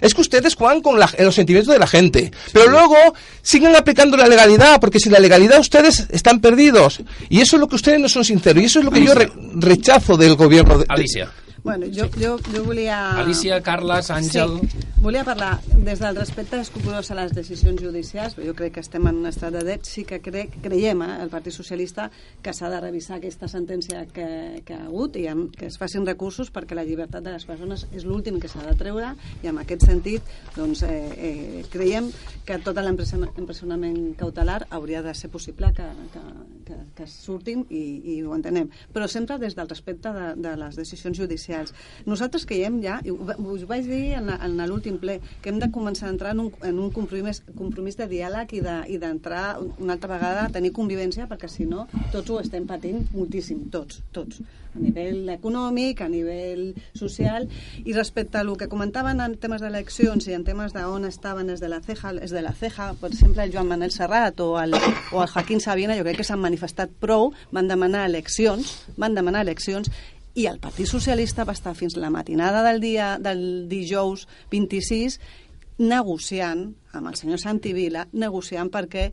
[0.02, 2.96] Es que ustedes juegan con la- los sentimientos de la gente, pero luego
[3.42, 7.02] siguen aplicando la legalidad, porque sin la legalidad ustedes están perdidos.
[7.30, 9.14] Y eso es lo que ustedes no son sinceros, y eso es lo que yo
[9.14, 10.80] re- rechazo del gobierno.
[10.80, 11.32] de- Alicia.
[11.64, 13.12] Bueno, jo, jo, jo volia...
[13.22, 14.60] Alicia, Carles, Àngel...
[14.68, 19.04] Sí, volia parlar des del respecte escrupulós a les decisions judicials, jo crec que estem
[19.08, 22.10] en un estat de dret, sí que crec, creiem, eh, el Partit Socialista,
[22.44, 24.28] que s'ha de revisar aquesta sentència que,
[24.64, 27.84] que ha hagut i amb, que es facin recursos perquè la llibertat de les persones
[27.92, 29.14] és l'últim que s'ha de treure.
[29.44, 32.08] I en aquest sentit doncs, eh, eh, creiem
[32.48, 36.24] que tot l'empresonament cautelar hauria de ser possible que, que,
[36.68, 37.84] que, que surtin i,
[38.16, 41.53] i ho entenem, però sempre des del respecte de, de les decisions judicials.
[42.06, 45.70] Nosaltres creiem ja, i us ho vaig dir en, en l'últim ple, que hem de
[45.72, 49.60] començar a entrar en un, en un compromís, compromís de diàleg i de- i d'entrar
[49.60, 53.70] de, una altra vegada a tenir convivència, perquè si no tots ho estem patint moltíssim,
[53.70, 54.42] tots, tots.
[54.74, 57.44] A nivell econòmic, a nivell social
[57.86, 61.62] i respecte a lo que comentaven en temes d'eleccions i en temes d'on estaven els
[61.62, 64.74] de la ceja, els de la ceja, per exemple el Joan Manel Serrat o el,
[64.74, 69.44] o el Joaquín Sabina, jo crec que s'han manifestat prou, van demanar eleccions, van demanar
[69.46, 69.92] eleccions
[70.36, 75.20] i el Partit Socialista va estar fins la matinada del dia del dijous 26
[75.78, 79.08] negociant amb el senyor Santi Vila, negociant perquè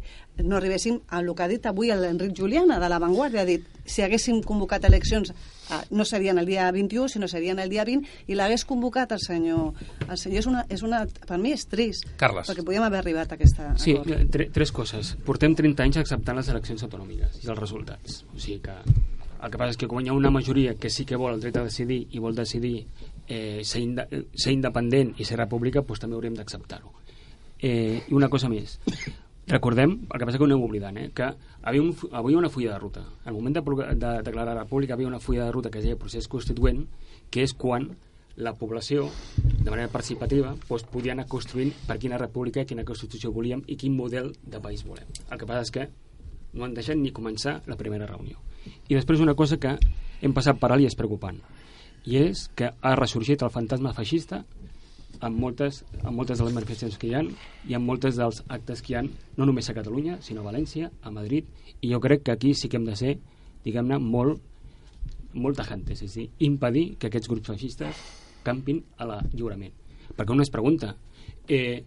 [0.45, 3.65] no arribéssim a el que ha dit avui l'Enric Juliana de La Vanguardia, ha dit
[3.89, 8.29] si haguéssim convocat eleccions eh, no serien el dia 21, sinó serien el dia 20
[8.29, 9.73] i l'hagués convocat el senyor
[10.07, 12.49] el senyor és una, és una, per mi és trist Carles.
[12.53, 14.29] perquè podíem haver arribat a aquesta Sí, acord.
[14.31, 15.17] tre tres coses.
[15.25, 18.23] Portem 30 anys acceptant les eleccions autonòmiques i els resultats.
[18.37, 18.77] O sigui que
[19.43, 21.41] el que passa és que quan hi ha una majoria que sí que vol el
[21.41, 22.87] dret a decidir i vol decidir
[23.29, 26.93] eh, ser, inde eh, ser independent i ser república, doncs també hauríem d'acceptar-ho.
[27.61, 28.79] Eh, I una cosa més.
[29.51, 31.27] Recordem, el que passa que ho anem oblidant, eh, que
[31.63, 33.03] havia un, fu- havia una fulla de ruta.
[33.25, 33.63] Al moment de,
[33.99, 36.85] de declarar la república havia una fulla de ruta que es deia procés constituent,
[37.31, 37.89] que és quan
[38.37, 43.65] la població, de manera participativa, doncs, podia anar construint per quina república, quina constitució volíem
[43.67, 45.05] i quin model de país volem.
[45.31, 45.89] El que passa és que
[46.53, 48.39] no han deixat ni començar la primera reunió.
[48.89, 49.77] I després una cosa que
[50.21, 51.39] hem passat per alt i és preocupant,
[52.05, 54.45] i és que ha ressorgit el fantasma feixista
[55.21, 57.23] amb moltes, amb moltes de les manifestacions que hi ha
[57.69, 60.91] i amb moltes dels actes que hi ha no només a Catalunya, sinó a València,
[61.03, 61.49] a Madrid,
[61.81, 63.19] i jo crec que aquí sí que hem de ser,
[63.65, 64.41] diguem-ne, molt,
[65.35, 68.01] molt tajantes, és a dir, impedir que aquests grups feixistes
[68.47, 69.77] campin a la lliurement.
[70.17, 70.95] Perquè una es pregunta,
[71.47, 71.85] eh,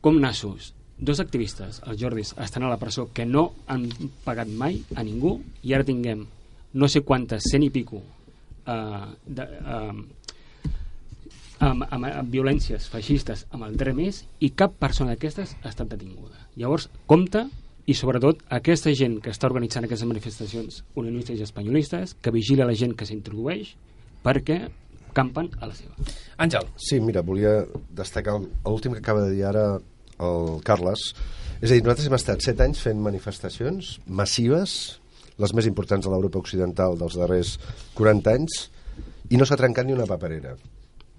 [0.00, 0.72] com nassos,
[1.04, 3.86] dos activistes, els Jordis, estan a la presó que no han
[4.24, 6.26] pagat mai a ningú i ara tinguem
[6.74, 8.00] no sé quantes, cent i pico
[8.66, 10.24] eh, de, eh,
[11.64, 16.48] amb, amb, amb violències feixistes amb el DREMES i cap persona d'aquestes ha estat detinguda.
[16.58, 17.46] Llavors, compte
[17.86, 22.76] i sobretot aquesta gent que està organitzant aquestes manifestacions unionistes i espanyolistes que vigila la
[22.78, 23.74] gent que s'introdueix
[24.24, 24.64] perquè
[25.14, 25.94] campen a la seva.
[26.42, 26.66] Àngel.
[26.80, 27.60] Sí, mira, volia
[27.94, 29.66] destacar l'últim que acaba de dir ara
[30.22, 31.10] el Carles.
[31.60, 34.98] És a dir, nosaltres hem estat set anys fent manifestacions massives,
[35.40, 37.56] les més importants de l'Europa Occidental dels darrers
[37.98, 38.58] 40 anys,
[39.30, 40.54] i no s'ha trencat ni una paperera.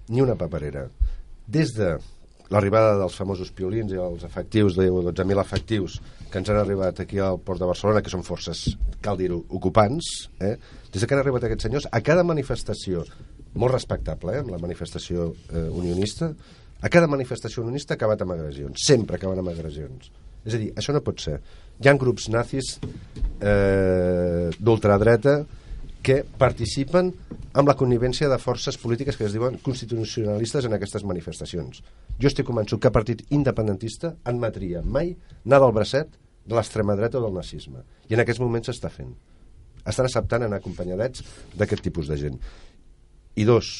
[0.08, 0.86] Ni una paperera.
[1.46, 1.96] Des de
[2.52, 5.98] l'arribada dels famosos piolins i els efectius, de 12.000 efectius
[6.30, 8.68] que ens han arribat aquí al Port de Barcelona, que són forces,
[9.02, 10.54] cal dir-ho, ocupants, eh?
[10.92, 13.02] des que han arribat aquests senyors, a cada manifestació,
[13.54, 16.32] molt respectable, eh, amb la manifestació eh, unionista,
[16.80, 20.10] a cada manifestació unionista ha acabat amb agressions, sempre acaben amb agressions.
[20.46, 21.38] És a dir, això no pot ser.
[21.82, 22.76] Hi ha grups nazis
[23.40, 25.40] eh, d'ultradreta
[26.06, 27.08] que participen
[27.58, 31.80] amb la connivència de forces polítiques que es diuen constitucionalistes en aquestes manifestacions.
[32.20, 36.14] Jo estic convençut que partit independentista admetria mai anar del bracet
[36.46, 37.82] de l'extrema dreta o del nazisme.
[38.06, 39.10] I en aquests moments s'està fent.
[39.82, 41.24] Estan acceptant anar acompanyadets
[41.58, 42.38] d'aquest tipus de gent.
[43.34, 43.72] I dos,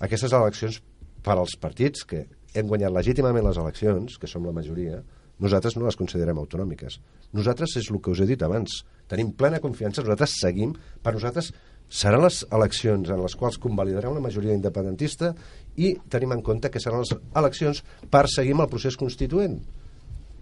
[0.00, 0.80] aquestes eleccions
[1.22, 5.02] per als partits que hem guanyat legítimament les eleccions, que som la majoria,
[5.40, 6.98] nosaltres no les considerem autonòmiques.
[7.32, 8.82] Nosaltres és el que us he dit abans.
[9.08, 10.74] Tenim plena confiança, nosaltres seguim.
[11.02, 11.52] Per nosaltres
[11.90, 15.32] seran les eleccions en les quals convalidarà una majoria independentista
[15.76, 19.58] i tenim en compte que seran les eleccions per seguir amb el procés constituent.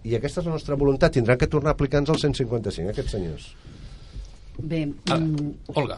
[0.03, 1.13] I aquesta és la nostra voluntat.
[1.15, 3.49] Tindran que tornar a aplicar-nos el 155, aquests senyors.
[4.59, 5.97] Bé, Ah, mm, Olga,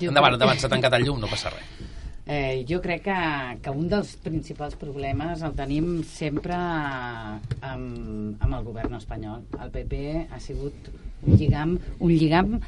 [0.00, 1.91] Jo endavant, endavant, s'ha tancat el llum, no passa res.
[2.24, 3.18] Eh, jo crec que,
[3.64, 9.42] que un dels principals problemes el tenim sempre amb, amb el govern espanyol.
[9.58, 10.92] El PP ha sigut
[11.26, 12.60] un lligam, un lligam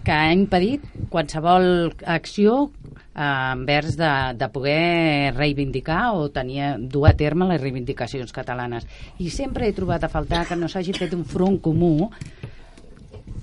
[0.00, 7.12] que ha impedit qualsevol acció eh, envers de, de poder reivindicar o tenir, dur a
[7.12, 8.88] terme les reivindicacions catalanes.
[9.20, 12.08] I sempre he trobat a faltar que no s'hagi fet un front comú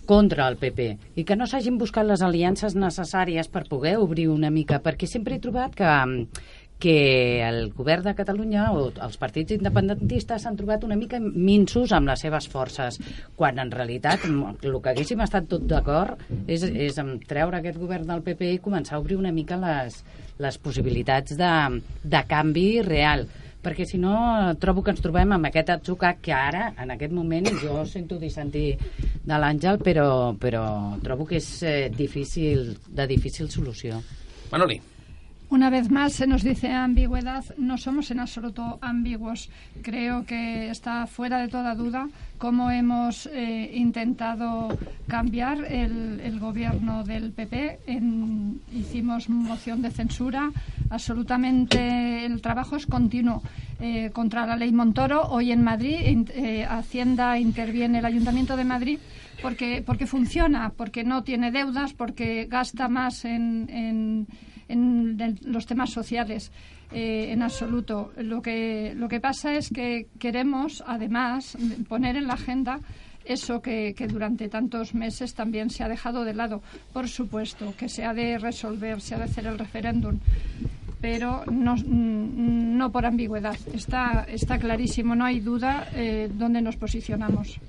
[0.07, 0.89] contra el PP
[1.19, 5.35] i que no s'hagin buscat les aliances necessàries per poder obrir una mica, perquè sempre
[5.35, 5.89] he trobat que,
[6.79, 12.07] que el govern de Catalunya o els partits independentistes s'han trobat una mica minsos amb
[12.11, 12.99] les seves forces,
[13.35, 17.79] quan en realitat m- el que haguéssim estat tot d'acord és, és en treure aquest
[17.81, 20.03] govern del PP i començar a obrir una mica les,
[20.37, 21.51] les possibilitats de,
[22.03, 23.25] de canvi real
[23.67, 24.15] perquè si no
[24.61, 28.69] trobo que ens trobem amb aquest atzucac que ara, en aquest moment, jo sento dissentir
[29.27, 30.09] de l'Àngel, però,
[30.39, 30.65] però
[31.03, 33.99] trobo que és eh, difícil, de difícil solució.
[34.53, 34.79] Manoli.
[35.49, 37.43] Una vez más se nos dice ambigüedad.
[37.57, 39.49] No somos en absoluto ambiguos.
[39.81, 44.77] Creo que está fuera de toda duda cómo hemos eh, intentado
[45.07, 47.79] cambiar el, el gobierno del PP.
[48.73, 50.51] Hicimos moción de censura.
[50.89, 53.41] Absolutamente el trabajo es continuo
[53.79, 55.29] eh, contra la ley Montoro.
[55.29, 58.99] Hoy en Madrid eh, Hacienda interviene el Ayuntamiento de Madrid
[59.41, 64.27] porque, porque funciona, porque no tiene deudas, porque gasta más en,
[64.67, 66.51] en los temas sociales.
[66.91, 68.11] eh, en absoluto.
[68.17, 71.57] Lo que, lo que pasa es que queremos, además,
[71.87, 72.79] poner en la agenda
[73.25, 76.61] eso que, que durante tantos meses también se ha dejado de lado.
[76.93, 80.19] Por supuesto, que se ha de resolver, se ha de hacer el referéndum
[80.99, 83.55] pero no, no por ambigüedad.
[83.71, 87.59] Está, está clarísimo, no hay duda eh, dónde nos posicionamos.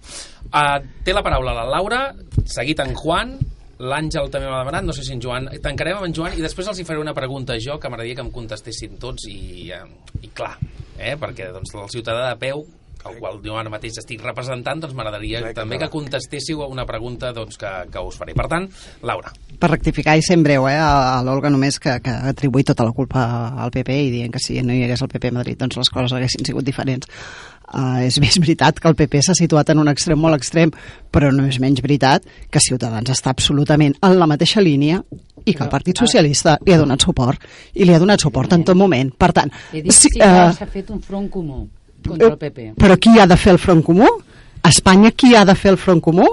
[0.48, 2.14] Uh, té la paraula la Laura,
[2.48, 3.36] seguit en Juan,
[3.78, 5.48] l'Àngel també m'ha demanat, no sé si en Joan...
[5.62, 8.24] Tancarem amb en Joan i després els hi faré una pregunta jo que m'agradaria que
[8.26, 9.84] em contestessin tots i, eh,
[10.22, 10.56] i clar,
[10.96, 12.64] eh, perquè doncs, el ciutadà de peu
[13.06, 17.32] el qual jo ara mateix estic representant, doncs m'agradaria també que contestéssiu a una pregunta
[17.36, 18.34] doncs, que, que us faré.
[18.38, 18.68] Per tant,
[19.06, 22.86] Laura, Per rectificar i sent breu, eh, a, a l'Olga només que, que atribuï tota
[22.86, 23.24] la culpa
[23.58, 25.90] al PP i dient que si no hi hagués el PP a Madrid doncs les
[25.90, 27.10] coses haguessin sigut diferents.
[27.68, 30.70] Uh, és més veritat que el PP s'ha situat en un extrem molt extrem,
[31.12, 35.02] però no és menys veritat que Ciutadans està absolutament en la mateixa línia
[35.44, 37.42] i que el Partit Socialista li ha donat suport
[37.74, 39.10] i li ha donat suport en tot moment.
[39.12, 41.66] Per tant, He dit si, eh, s'ha fet un front comú
[42.06, 42.72] contra el PP.
[42.78, 44.08] però qui ha de fer el front comú?
[44.62, 46.26] A Espanya qui ha de fer el front comú?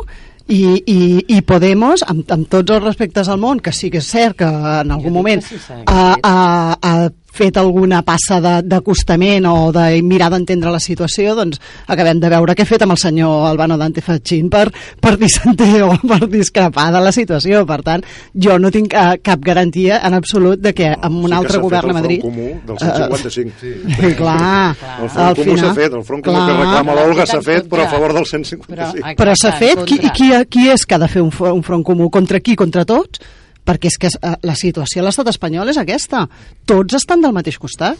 [0.47, 4.09] I, i, i Podemos, amb, amb tots els respectes al món, que sí que és
[4.09, 6.35] cert que en algun moment que sí s'ha ha,
[6.81, 7.13] fet.
[7.35, 11.59] Fet alguna passa de- d'acostament o de mirar d'entendre la situació, doncs
[11.91, 14.69] acabem de veure què ha fet amb el senyor Albano Dante Fachin per,
[15.01, 17.65] per dissentir o per discrepar de la situació.
[17.65, 21.31] Per tant, jo no tinc eh, cap garantia en absolut de que amb un sí
[21.31, 22.21] que altre s'ha fet govern el a Madrid...
[22.21, 23.65] front comú del 155.
[23.65, 27.41] Eh, sí, clar, El front comú s'ha fet, el front comú que reclama l'Olga s'ha
[27.45, 29.15] fet, però a favor del 155.
[29.19, 29.83] Però s'ha fet?
[29.85, 32.09] Qui, qui, qui és que ha de fer un front comú?
[32.13, 32.55] Contra qui?
[32.55, 33.19] Contra tots?
[33.65, 36.27] Perquè és que eh, la situació a l'estat espanyol és aquesta.
[36.69, 37.97] Tots estan del mateix costat.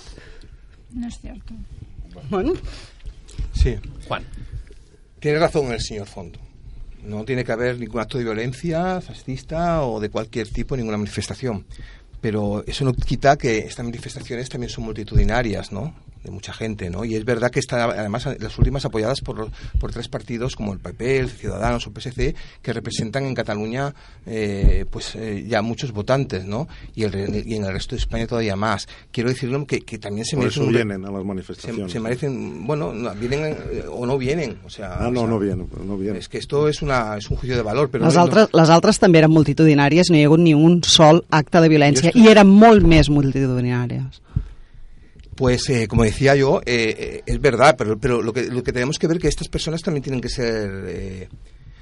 [0.93, 1.53] No es cierto.
[2.29, 2.53] Bueno,
[3.53, 3.75] Sí.
[4.07, 4.23] Juan.
[5.19, 6.39] Tiene razón el señor Fondo.
[7.03, 10.97] No tiene que haber ningún acto de violencia fascista o de cualquier tipo en ninguna
[10.97, 11.65] manifestación.
[12.21, 15.93] Pero eso no quita que estas manifestaciones también son multitudinarias, ¿no?
[16.25, 17.05] De mucha gente, ¿no?
[17.05, 19.49] Y es verdad que está, además, las últimas apoyadas por,
[19.79, 23.93] por tres partidos como el PP, el Ciudadanos o PSC, que representan en Cataluña,
[24.25, 26.67] eh, pues eh, ya muchos votantes, ¿no?
[26.95, 28.87] Y, el, y en el resto de España todavía más.
[29.11, 31.85] Quiero decirlo que, que también se Por merecen eso vienen a las manifestaciones.
[31.91, 35.23] se, se merecen, bueno, no, vienen eh, o no vienen, o sea, Ah, no, o
[35.23, 36.17] sea, no vienen, no vienen.
[36.17, 38.69] Es que esto es una es un juicio de valor, pero les, no- altres, les
[38.69, 42.13] altres també eren multitudinàries, no hi ha hagut ni un sol acte de violència, és
[42.13, 44.21] que- i eren molt més multitudinàries.
[45.35, 48.71] Pues, eh, como decía yo, eh, eh, es verdad, pero, pero lo, que, lo que
[48.71, 50.85] tenemos que ver que estas personas también tienen que ser...
[50.87, 51.29] eh,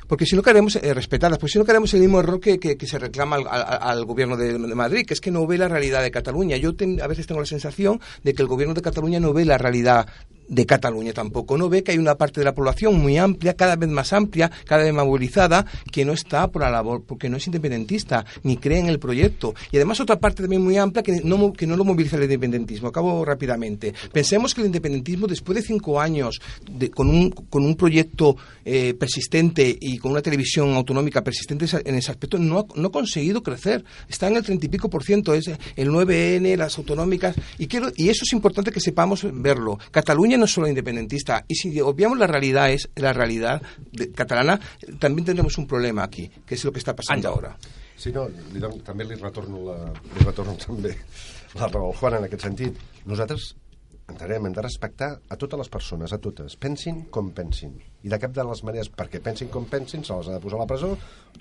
[0.07, 2.75] porque si no queremos eh, respetadas, pues si no queremos el mismo error que, que-
[2.87, 6.11] se reclama al gobierno de, de Madrid, que es que no ve la realidad de
[6.11, 6.57] Cataluña.
[6.57, 9.45] Yo ten- a veces tengo la sensación de que el gobierno de Cataluña no ve
[9.45, 10.07] la realidad
[10.47, 11.57] de Cataluña tampoco.
[11.57, 14.51] No ve que hay una parte de la población muy amplia, cada vez más amplia,
[14.65, 18.57] cada vez más movilizada, que no está por la labor, porque no es independentista, ni
[18.57, 19.53] cree en el proyecto.
[19.71, 22.87] Y además otra parte también muy amplia que no, que no lo moviliza el independentismo.
[22.89, 23.93] Acabo rápidamente.
[24.11, 26.39] Pensemos que el independentismo, después de cinco años
[26.69, 28.35] de- con, un, con un proyecto
[28.65, 32.91] eh, persistente y con una televisión autonómica persistente en ese aspecto, no ha, no ha
[32.91, 33.83] conseguido crecer.
[34.09, 37.91] Está en el treinta y pico por ciento, es el 9N, las autonómicas, y, quiero,
[37.95, 39.79] y eso es importante que sepamos verlo.
[39.91, 43.61] Cataluña no es solo independentista, y si obviamos la realidad, es la realidad
[43.91, 44.59] de- catalana,
[44.99, 47.57] también tendremos un problema aquí, que es lo que está pasando ahora.
[47.95, 50.95] Sí, no, li don, també li retorno, la, li retorno també
[51.55, 52.79] la raó al Juan en aquest sentit.
[53.05, 53.53] Nosaltres
[54.09, 56.57] entenem, hem de respectar a totes les persones, a totes.
[56.59, 57.77] Pensin com pensin.
[58.03, 60.57] I de cap de les maneres, perquè pensin com pensin, se les ha de posar
[60.59, 60.89] a la presó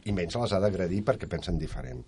[0.04, 2.04] i menys se les ha d'agredir perquè pensen diferent.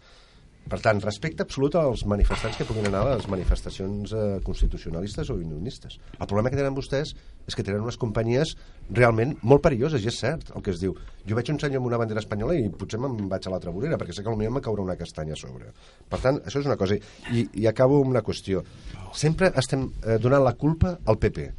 [0.65, 5.37] Per tant, respecte absolut als manifestants que puguin anar a les manifestacions eh, constitucionalistes o
[5.37, 5.99] unionistes.
[6.17, 7.12] El problema que tenen vostès
[7.45, 8.55] és que tenen unes companyies
[8.89, 10.97] realment molt perilloses, i és cert el que es diu.
[11.29, 14.01] Jo veig un senyor amb una bandera espanyola i potser me'n vaig a l'altra vorera,
[14.01, 15.69] perquè sé que potser me caurà una castanya a sobre.
[16.09, 16.97] Per tant, això és una cosa.
[16.97, 18.65] I, i acabo amb una qüestió.
[19.12, 21.51] Sempre estem eh, donant la culpa al PP.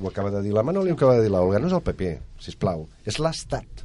[0.00, 1.58] Ho acaba de dir la Manoli ho acaba de dir l'Olga.
[1.58, 2.86] No és el PP, si plau.
[3.02, 3.82] És l'Estat.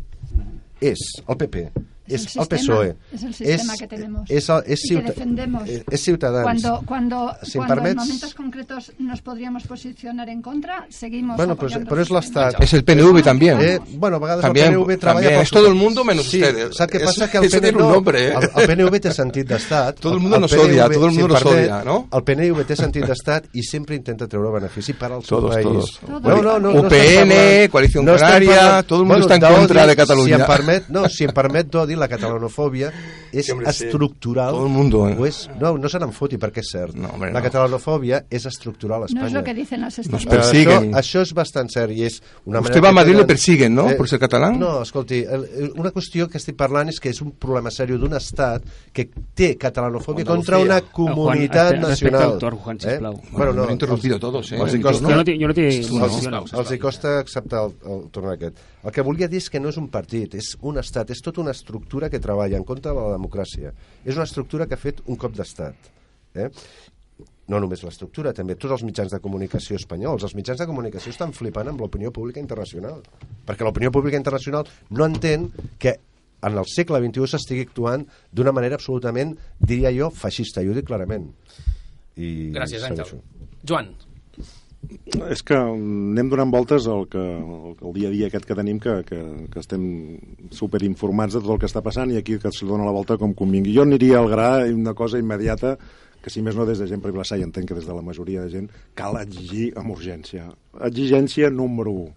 [0.80, 1.72] És el PP.
[2.10, 2.88] Es És el el PSOE.
[2.88, 5.70] sistema, es el sistema que tenemos És, el, és, y que defendemos.
[5.70, 6.44] eh, és Ciutadans.
[6.44, 11.72] Cuando, cuando, cuando en permets- momentos concretos nos podríamos posicionar en contra, seguimos Bueno, pues,
[11.74, 12.20] és el sistema.
[12.20, 12.62] l'Estat.
[12.64, 13.60] Es el PNV también.
[13.62, 15.42] Eh, bueno, a vegades También, el PNV treballa...
[15.42, 16.76] Es todo seu- el mundo menos sí, ustedes.
[16.76, 17.28] Saps què passa?
[17.32, 18.34] Que el PNV, no, nombre, eh.
[18.34, 20.00] el, el PNV té sentit d'estat.
[20.02, 22.08] Todo el mundo nos odia, todo el mundo nos odia, ¿no?
[22.12, 25.64] El PNV té sentit d'estat i sempre intenta treure benefici per al seu Todos, país.
[25.68, 26.00] todos.
[26.08, 29.88] No, no, no, no UPN, Coalición estem Canaria, todo el mundo está en d'odi, contra
[29.88, 30.36] de Cataluña.
[30.38, 32.92] Si em permet, no, si em permet d'odi, la catalanofòbia
[33.32, 33.86] és Sí, hombre, sí.
[33.86, 34.52] estructural.
[34.54, 35.16] Todo el mundo, eh.
[35.20, 36.96] O és, no, no se n'en foti, perquè és cert.
[36.96, 37.44] No, hombre, la no.
[37.46, 39.28] catalanofòbia és estructural a No Espanya.
[39.28, 40.36] es lo que dicen Nos estadísticas.
[40.38, 40.92] persiguen.
[40.94, 43.28] Això, això és bastant cert i és una Usted va a Madrid y le tenen-
[43.28, 43.88] persiguen, ¿no?
[43.98, 44.58] Por ser catalán.
[44.60, 48.00] No, escolti, el- el- una qüestió que estic parlant és que és un problema seriós
[48.00, 52.32] d'un estat que té catalanofòbia contra una Juan, comunitat respecte- respecte nacional.
[52.34, 53.14] al torn, Juan, sisplau.
[53.14, 54.56] Bueno, Bueno, no, interrumpido todos, ¿eh?
[54.60, 57.66] Els hi El costa, Jo no tinc- jo no tinc els, els hi costa acceptar
[57.66, 58.58] el, el torn aquest.
[58.84, 61.42] El que volia dir és que no és un partit, és un estat, és tota
[61.42, 63.74] una estructura que treballa en contra de la democràcia.
[64.06, 65.92] És una estructura que ha fet un cop d'estat.
[66.38, 66.50] Eh?
[67.50, 70.22] no només l'estructura, també tots els mitjans de comunicació espanyols.
[70.28, 73.02] Els mitjans de comunicació estan flipant amb l'opinió pública internacional,
[73.48, 75.50] perquè l'opinió pública internacional no entén
[75.82, 75.96] que
[76.46, 80.88] en el segle XXI s'estigui actuant d'una manera absolutament, diria jo, feixista, i ho dic
[80.88, 81.26] clarament.
[82.22, 83.18] I Gràcies, Àngel.
[83.66, 83.90] Joan,
[85.30, 89.02] És que anem donant voltes al que, al dia a dia aquest que tenim, que,
[89.06, 89.20] que,
[89.52, 89.84] que estem
[90.56, 93.36] superinformats de tot el que està passant i aquí que li dona la volta com
[93.36, 93.76] convingui.
[93.76, 95.76] Jo aniria al gra una cosa immediata
[96.24, 98.44] que si més no des de gent Vilassar i entenc que des de la majoria
[98.44, 100.50] de gent cal exigir amb urgència.
[100.88, 102.10] Exigència número 1.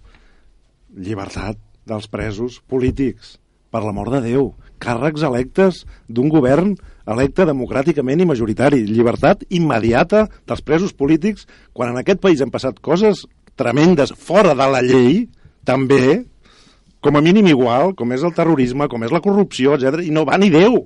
[1.03, 3.37] Llibertat dels presos polítics.
[3.73, 4.53] Per l'amor de Déu.
[4.83, 6.75] Càrrecs electes d'un govern
[7.11, 8.83] electe democràticament i majoritari.
[8.87, 13.27] Llibertat immediata dels presos polítics quan en aquest país han passat coses
[13.59, 15.27] tremendes fora de la llei,
[15.65, 16.23] també,
[17.03, 20.25] com a mínim igual, com és el terrorisme, com és la corrupció, etc i no
[20.29, 20.85] va ni Déu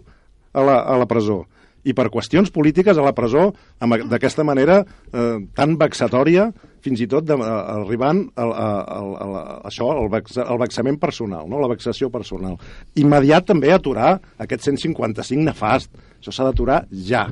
[0.57, 1.45] a la, a la presó.
[1.87, 6.51] I per qüestions polítiques a la presó d'aquesta manera eh, tan vexatòria,
[6.87, 11.49] fins i tot de, a, arribant a, a, a, això, al, vex, al vexament personal,
[11.51, 11.61] no?
[11.62, 12.59] la vexació personal.
[12.99, 15.95] Immediat també aturar aquest 155 nefast.
[16.20, 17.26] Això s'ha d'aturar ja.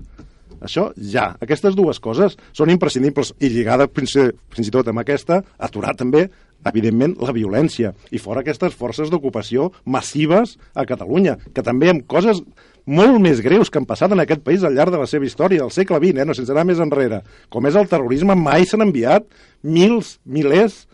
[0.64, 1.32] Això ja.
[1.44, 4.16] Aquestes dues coses són imprescindibles i lligada fins,
[4.54, 6.28] fins i tot amb aquesta, aturar també
[6.64, 12.40] evidentment, la violència i fora aquestes forces d'ocupació massives a Catalunya, que també amb coses
[12.86, 15.62] molt més greus que han passat en aquest país al llarg de la seva història,
[15.62, 18.84] del segle XX, eh, no sense anar més enrere, com és el terrorisme, mai s'han
[18.84, 19.26] enviat
[19.62, 20.84] mils, milers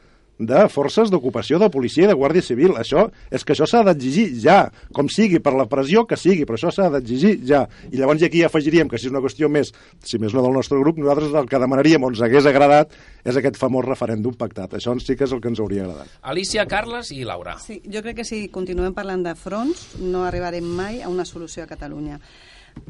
[0.40, 2.72] de forces d'ocupació de policia i de guàrdia civil.
[2.80, 4.62] Això és que això s'ha d'exigir ja,
[4.96, 7.66] com sigui, per la pressió que sigui, però això s'ha d'exigir ja.
[7.92, 9.72] I llavors aquí afegiríem que si és una qüestió més,
[10.04, 13.36] si més no del nostre grup, nosaltres el que demanaríem o ens hagués agradat és
[13.36, 14.78] aquest famós referèndum pactat.
[14.78, 16.16] Això sí que és el que ens hauria agradat.
[16.32, 17.58] Alicia, Carles i Laura.
[17.60, 21.64] Sí, jo crec que si continuem parlant de fronts no arribarem mai a una solució
[21.64, 22.20] a Catalunya.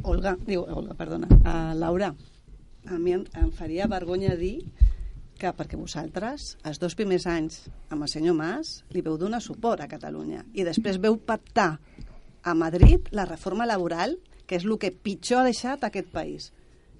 [0.05, 2.13] Olga, diu, Olga, perdona, uh, Laura,
[2.87, 4.61] a mi em, em faria vergonya dir
[5.41, 9.81] que perquè vosaltres, els dos primers anys amb el senyor Mas, li veu donar suport
[9.81, 11.79] a Catalunya i després veu pactar
[12.43, 16.51] a Madrid la reforma laboral, que és el que pitjor ha deixat aquest país.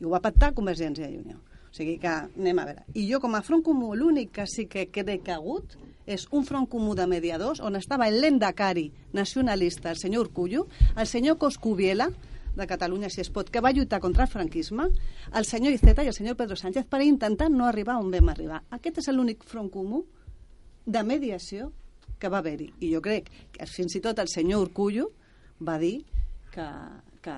[0.01, 1.37] I ho va pactar Convergència i Unió.
[1.71, 2.85] O sigui que anem a veure.
[2.99, 5.77] I jo com a front comú l'únic que sí que crec que ha hagut
[6.11, 10.67] és un front comú de mediadors on estava el l'endacari nacionalista, el senyor Urcullo,
[10.97, 12.09] el senyor Coscubiela,
[12.57, 14.89] de Catalunya, si es pot, que va lluitar contra el franquisme,
[15.35, 18.63] el senyor Iceta i el senyor Pedro Sánchez per intentar no arribar on vam arribar.
[18.71, 20.05] Aquest és l'únic front comú
[20.87, 21.71] de mediació
[22.19, 22.73] que va haver-hi.
[22.81, 25.11] I jo crec que fins i tot el senyor Urcullo
[25.67, 26.05] va dir
[26.53, 26.67] que,
[27.23, 27.37] que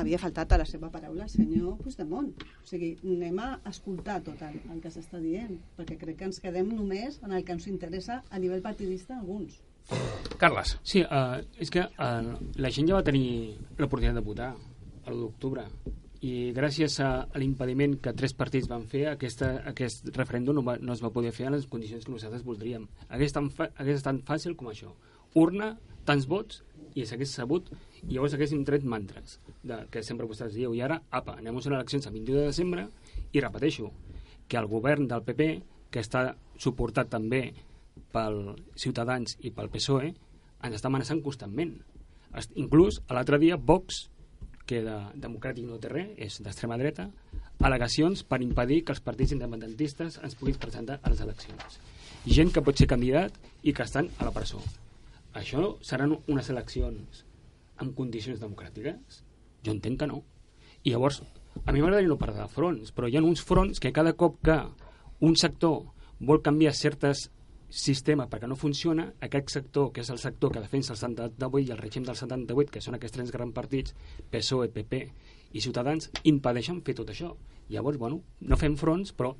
[0.00, 2.32] havia faltat a la seva paraula el senyor Puigdemont.
[2.62, 6.40] O sigui, anem a escoltar tot el, el que s'està dient, perquè crec que ens
[6.42, 9.60] quedem només en el que ens interessa a nivell partidista alguns.
[10.38, 10.76] Carles.
[10.82, 13.26] Sí, uh, és que uh, la gent ja va tenir
[13.78, 15.66] l'oportunitat de votar a l'1 d'octubre
[16.24, 20.78] i gràcies a, a l'impediment que tres partits van fer, aquesta, aquest referèndum no, va,
[20.80, 22.86] no es va poder fer en les condicions que nosaltres voldríem.
[23.10, 24.94] Hagués tan, fa, hagués tan fàcil com això.
[25.36, 25.74] Urna,
[26.08, 26.62] tants vots,
[26.96, 27.68] i s'hagués sabut,
[28.06, 30.72] i llavors haguéssim tret mantres, de, que sempre vostès dieu.
[30.72, 32.86] I ara, apa, anem a unes eleccions el 21 de desembre,
[33.34, 33.90] i repeteixo,
[34.48, 35.50] que el govern del PP,
[35.92, 37.50] que està suportat també
[38.14, 40.12] pel Ciutadans i pel PSOE
[40.64, 41.74] ens està amenaçant constantment.
[42.58, 44.06] Inclús, l'altre dia, Vox,
[44.66, 47.08] que de democràtic no té res, és d'extrema dreta,
[47.64, 51.78] al·legacions per impedir que els partits independentistes ens puguin presentar a les eleccions.
[52.24, 54.62] Gent que pot ser candidat i que estan a la presó.
[55.36, 57.24] Això seran unes eleccions
[57.82, 59.22] amb condicions democràtiques?
[59.64, 60.22] Jo entenc que no.
[60.84, 61.20] I llavors,
[61.64, 64.40] a mi m'agradaria no parlar de fronts, però hi ha uns fronts que cada cop
[64.44, 64.58] que
[65.24, 65.82] un sector
[66.20, 67.28] vol canviar certes
[67.68, 71.72] sistema perquè no funciona, aquest sector, que és el sector que defensa el 78 i
[71.74, 73.94] el règim del 78, que són aquests tres grans partits,
[74.30, 75.02] PSOE, PP
[75.54, 77.34] i Ciutadans, impedeixen fer tot això.
[77.72, 79.34] Llavors, bueno, no fem fronts, però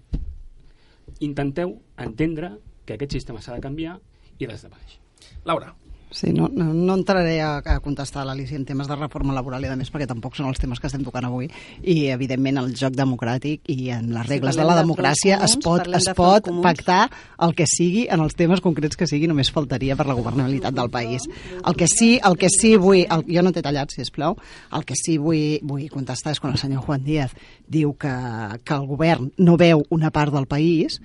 [1.20, 3.98] intenteu entendre que aquest sistema s'ha de canviar
[4.38, 5.00] i des de baix.
[5.44, 5.74] Laura.
[6.14, 9.64] Sí, no, no, no entraré a, a contestar a l'Alicia en temes de reforma laboral
[9.66, 11.48] i de més perquè tampoc són els temes que estem tocant avui
[11.82, 15.40] i evidentment el joc democràtic i en les Si regles de parlem la de democràcia
[15.42, 16.68] es comuns, pot, es de pot fronts comuns.
[16.68, 17.00] pactar
[17.48, 20.92] el que sigui en els temes concrets que sigui, només faltaria per la governabilitat del
[20.94, 21.26] país.
[21.66, 24.38] El que sí, el que sí vull, el, jo no t'he tallat, si plau,
[24.70, 27.34] el que sí vull, vull contestar és quan el senyor Juan Díaz
[27.66, 28.14] diu que,
[28.62, 31.00] que el govern no veu una part del país,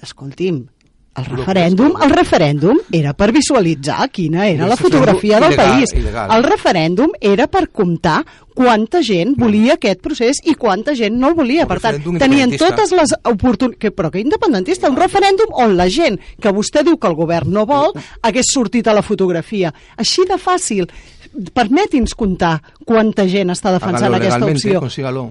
[0.00, 0.64] escolti'm,
[1.20, 5.92] el referèndum, el referèndum era per visualitzar quina era la fotografia del país.
[5.94, 8.20] El referèndum era per comptar
[8.54, 11.66] quanta gent volia aquest procés i quanta gent no el volia.
[11.70, 13.94] Per tant, tenien totes les oportunitats...
[14.00, 14.90] Però que independentista?
[14.90, 18.88] Un referèndum on la gent que vostè diu que el govern no vol hagués sortit
[18.88, 19.72] a la fotografia.
[20.00, 20.88] Així de fàcil.
[21.54, 24.80] Permeti'ns comptar quanta gent està defensant aquesta opció.
[24.82, 25.30] consígalo.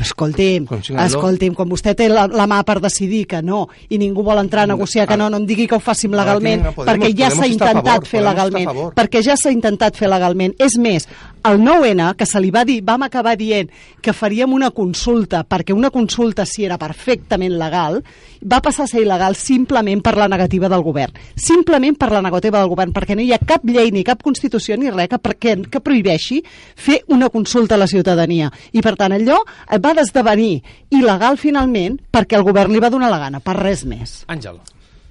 [0.00, 1.06] Escolti'm, Consígalo.
[1.06, 4.62] escolti'm, quan vostè té la, la mà per decidir que no i ningú vol entrar
[4.62, 7.30] a negociar que no, no em digui que ho fàssim legalment, tienen- podemos- perquè ja
[7.30, 10.54] s'ha intentat favor, fer legalment, perquè ja s'ha intentat fer legalment.
[10.58, 11.08] És més,
[11.44, 13.70] el 9-N, que se li va dir, vam acabar dient
[14.02, 18.02] que faríem una consulta, perquè una consulta sí era perfectament legal,
[18.42, 21.12] va passar a ser il·legal simplement per la negativa del govern.
[21.34, 24.76] Simplement per la negativa del govern, perquè no hi ha cap llei ni cap constitució
[24.76, 26.42] ni res que, que, que prohibeixi
[26.76, 28.50] fer una consulta a la ciutadania.
[28.72, 29.38] I per tant allò
[29.80, 30.62] va desdevenir
[30.94, 34.22] il·legal finalment perquè el govern li va donar la gana, per res més.
[34.28, 34.60] Àngel.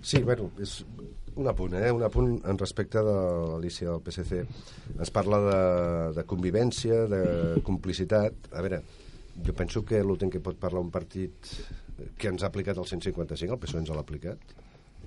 [0.02, 0.80] Sí, bueno, és
[1.38, 1.92] un apunt, eh?
[1.94, 3.16] Un apunt en respecte de
[3.54, 4.44] l'Alicia del PSC.
[4.98, 5.60] Ens parla de,
[6.18, 7.24] de convivència, de
[7.66, 8.50] complicitat.
[8.54, 8.82] A veure,
[9.46, 11.52] jo penso que l'últim que pot parlar un partit
[12.18, 14.58] que ens ha aplicat el 155, el PSOE ens l'ha aplicat,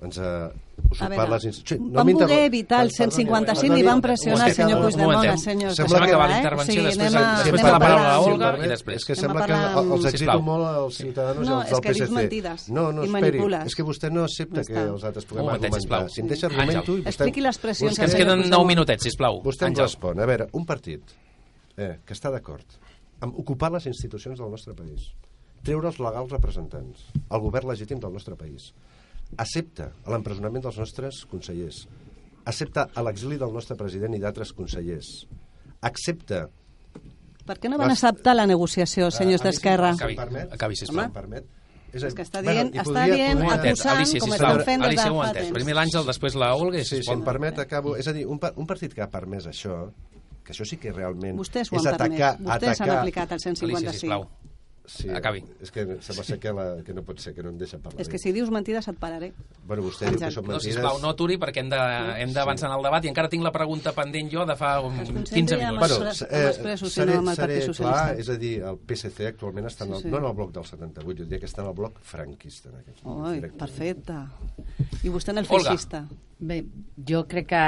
[0.03, 0.51] ens ha
[0.91, 1.45] usurpat veure, les...
[1.45, 5.39] inst- Sí, Van voler evitar el Perdoni, 155 perdoni, i van pressionar el senyor Puigdemont,
[5.43, 6.33] senyor Sembla Deixem que- acabar eh?
[6.33, 8.97] la intervenció, Sí, després, després anem de la a paraula a Olga i després.
[8.97, 10.43] És que sembla que els Sisplau.
[10.43, 12.17] molt als ciutadans No, els és del que dius PSC.
[12.17, 13.23] mentides no, no, i esperi.
[13.29, 13.67] manipules.
[13.67, 15.81] És que vostè no accepta que els altres puguem argumentar.
[15.81, 16.09] sisplau.
[16.09, 16.97] Si em deixa argumento...
[16.97, 18.69] i vostè- Expliqui les pressions Que ens queden senyor 9 Puigdemont.
[18.69, 19.43] minutets, sisplau.
[19.45, 20.19] Vostè em respon.
[20.21, 21.03] A veure, un partit
[21.77, 22.65] eh, que està d'acord
[23.21, 25.13] amb ocupar les institucions del nostre país,
[25.63, 28.73] treure els legals representants, el govern legítim del nostre país,
[29.37, 31.85] accepta l'empresonament dels nostres consellers,
[32.45, 35.27] accepta l'exili del nostre president i d'altres consellers,
[35.81, 36.49] accepta...
[37.47, 39.95] Per què no van acceptar la negociació, senyors a mi, d'Esquerra?
[39.97, 41.07] Acabi, permet, acabi, sisplau.
[41.07, 41.49] si em permet,
[41.91, 44.83] És, És que està bueno, dient, està podria- dient podria- acusant Alicia, com estan fent
[44.85, 45.33] des de fa entès.
[45.41, 45.55] temps.
[45.57, 47.97] Primer l'Àngel, després la Olga Sí, si em permet, acabo.
[47.97, 49.91] És a dir, un, un partit que ha permès això,
[50.45, 52.21] que això sí que realment Vostès ho és han permès.
[52.21, 52.39] atacar...
[52.39, 52.99] Vostès han atacar...
[53.01, 53.67] aplicat el 155.
[53.75, 54.29] Alicia, sisplau.
[54.91, 55.45] Sí, Acabi.
[55.63, 58.01] És que sembla ser que, la, que no pot ser, que no em deixa parlar.
[58.03, 59.29] És que si dius mentides et pararé.
[59.65, 60.75] Bueno, vostè diu que són No, mentides...
[60.75, 63.53] sisplau, no aturi perquè hem de- hem d'avançar en el debat i encara tinc la
[63.55, 65.79] pregunta pendent jo de fa um, Es 15 concentri en minuts.
[65.79, 69.27] Bueno, eh, presos, seré, sinó amb el seré Partit clar, és a dir, el PSC
[69.31, 70.11] actualment està en el, Sí, sí.
[70.11, 72.69] no en el bloc del 78, jo diria que està en el bloc franquista.
[72.71, 74.19] En aquests moments, Oi, perfecte.
[75.05, 75.71] I vostè en el Olga.
[75.71, 76.03] feixista.
[76.41, 76.65] Bé,
[77.07, 77.65] jo crec que,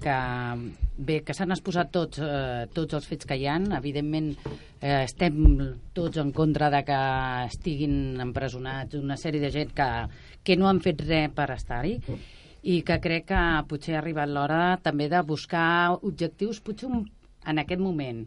[0.00, 3.70] que bé, que s'han exposat tots, eh, tots els fets que hi han.
[3.76, 4.32] Evidentment,
[4.80, 5.36] eh, estem
[5.92, 7.00] tots en contra de que
[7.46, 9.90] estiguin empresonats una sèrie de gent que,
[10.42, 11.98] que no han fet res per estar-hi
[12.66, 17.04] i que crec que potser ha arribat l'hora també de buscar objectius potser un,
[17.46, 18.24] en aquest moment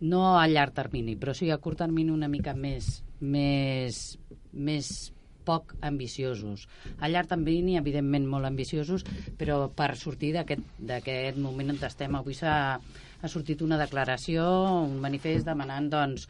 [0.00, 4.18] no a llarg termini, però sí a curt termini una mica més, més,
[4.52, 5.13] més
[5.44, 6.66] poc ambiciosos.
[7.00, 9.06] A llarg termini, evidentment, molt ambiciosos,
[9.38, 12.54] però per sortir d'aquest moment on estem, avui s'ha
[13.24, 14.44] ha sortit una declaració,
[14.84, 16.26] un manifest demanant, doncs,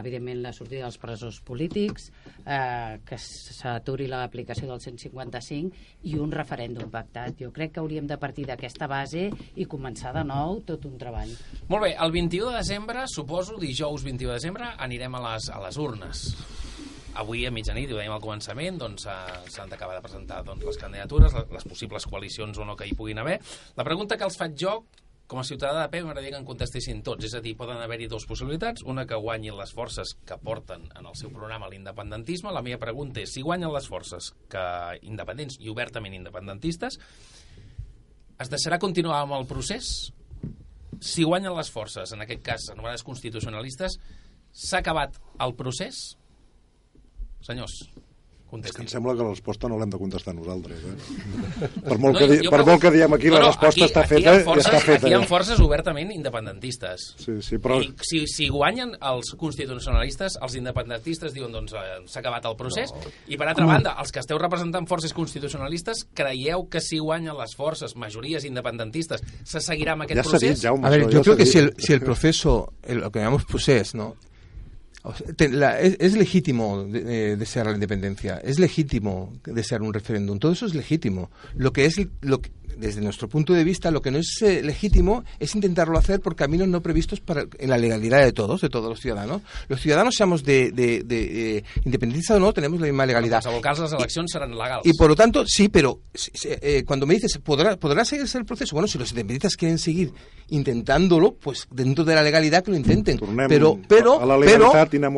[0.00, 2.06] evidentment, la sortida dels presos polítics,
[2.46, 7.36] eh, que s'aturi l'aplicació del 155 i un referèndum pactat.
[7.42, 11.34] Jo crec que hauríem de partir d'aquesta base i començar de nou tot un treball.
[11.68, 15.60] Molt bé, el 21 de desembre, suposo, dijous 21 de desembre, anirem a les, a
[15.66, 16.24] les urnes.
[17.18, 20.76] Avui a mitjanit, ho dèiem al començament, doncs s'ha- s'han d'acabar de presentar doncs, les
[20.78, 23.40] candidatures, les, les possibles coalicions o no que hi puguin haver.
[23.76, 24.84] La pregunta que els faig jo,
[25.26, 27.24] com a ciutadà de peu, m'agradaria que en contestessin tots.
[27.26, 28.82] És a dir, poden haver-hi dues possibilitats.
[28.82, 32.50] Una, que guanyin les forces que porten en el seu programa l'independentisme.
[32.54, 34.62] La meva pregunta és, si guanyen les forces que
[35.02, 36.98] independents i obertament independentistes,
[38.40, 40.12] es deixarà continuar amb el procés?
[41.00, 43.98] Si guanyen les forces, en aquest cas anomenades constitucionalistes,
[44.50, 46.16] s'ha acabat el procés?
[47.40, 47.72] Senyors,
[48.50, 48.82] És que contestin.
[48.82, 50.80] em sembla que la resposta no l'hem de contestar nosaltres.
[50.82, 50.94] Eh?
[51.86, 53.84] Per, molt No, que, di, jo per molt que diem aquí, la No, no, resposta
[53.86, 54.96] està aquí feta hi ha forces, i està feta.
[55.06, 55.28] Aquí hi ha ja.
[55.30, 57.04] forces obertament independentistes.
[57.22, 57.78] Sí, sí, però...
[57.80, 62.90] I si, si guanyen els constitucionalistes, els independentistes diuen doncs eh, s'ha acabat el procés
[62.90, 63.12] no.
[63.30, 63.74] i per altra Home.
[63.76, 69.22] banda, els que esteu representant forces constitucionalistes creieu que si guanyen les forces, majories independentistes,
[69.46, 70.56] se seguirà amb aquest Ja procés?
[70.58, 72.72] dit, Jaume, A ver, això yo ja creo s'ha que si el, si el proceso,
[72.82, 74.16] el- lo que llamamos procés, ¿no?
[75.50, 80.66] La- es, es legítimo eh, desear la independencia, es legítimo desear un referéndum, todo eso
[80.66, 81.30] es legítimo.
[81.56, 82.50] Lo que es, lo que-
[82.80, 86.34] desde nuestro punto de vista, lo que no es eh, legítimo es intentarlo hacer por
[86.34, 89.42] caminos no previstos para, en la legalidad de todos, de todos los ciudadanos.
[89.68, 93.42] Los ciudadanos, seamos de, de, de, eh, independentistas o no, tenemos la misma En legalidad.
[93.42, 94.84] qualsevol cas, les eleccions seran legals.
[94.86, 98.38] Y por lo tanto, sí, pero si- si- eh, cuando me dices, ¿podrá, ¿podrá seguirse
[98.38, 98.74] el proceso?
[98.74, 100.12] Bueno, si los independentistas quieren seguir
[100.48, 103.18] intentándolo, pues dentro de la legalidad que lo intenten.
[103.18, 104.72] Tornem pero, pero, a la pero,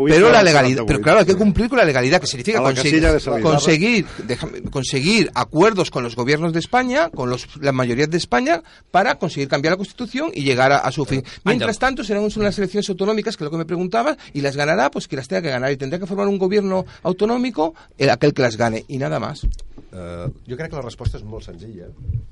[0.07, 0.87] pero la legalidad, 78.
[0.87, 3.03] pero claro, hay que cumplir con la legalidad, que significa conseguir,
[3.43, 8.63] conseguir, déjame- conseguir acuerdos con los gobiernos de España, con los, las mayorías de España,
[8.91, 11.25] para conseguir cambiar la Constitución y llegar a, a su fin.
[11.45, 14.91] Mientras tanto, serán unas elecciones autonómicas, que es lo que me preguntaba, y las ganará,
[14.91, 18.35] pues que las tenga que ganar, y tendrá que formar un gobierno autonómico, el, aquel
[18.35, 19.45] que las gane, y nada más.
[19.93, 21.91] Uh, jo crec que la resposta és molt senzilla.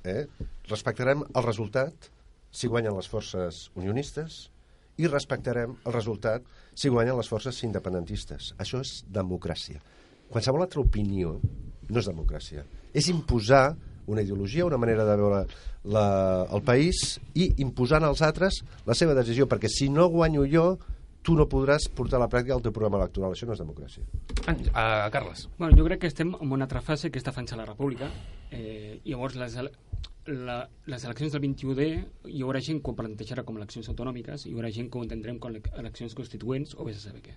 [0.09, 0.25] Eh?
[0.71, 2.09] Respectarem el resultat
[2.51, 4.47] si guanyen les forces unionistes
[4.97, 8.55] i respectarem el resultat si guanyen les forces independentistes.
[8.57, 9.83] Això és democràcia.
[10.33, 11.35] Qualsevol altra opinió
[11.91, 12.65] no és democràcia.
[12.97, 13.75] És imposar
[14.11, 15.45] una ideologia, una manera de veure
[15.85, 16.07] la,
[16.53, 20.65] el país i imposant als altres la seva decisió, perquè si no guanyo jo,
[21.23, 23.35] tu no podràs portar a la pràctica el teu programa electoral.
[23.37, 24.03] Això no és democràcia.
[24.49, 25.47] Àngel, uh, Carles.
[25.59, 28.09] Bueno, jo crec que estem en una altra fase que és defensar la república.
[28.51, 29.55] Eh, i llavors, les,
[30.33, 30.57] la,
[30.89, 31.89] les eleccions del 21D
[32.33, 35.05] hi haurà gent que ho plantejarà com eleccions autonòmiques i hi haurà gent que ho
[35.05, 37.37] entendrem com ele- eleccions constituents o vés a saber què.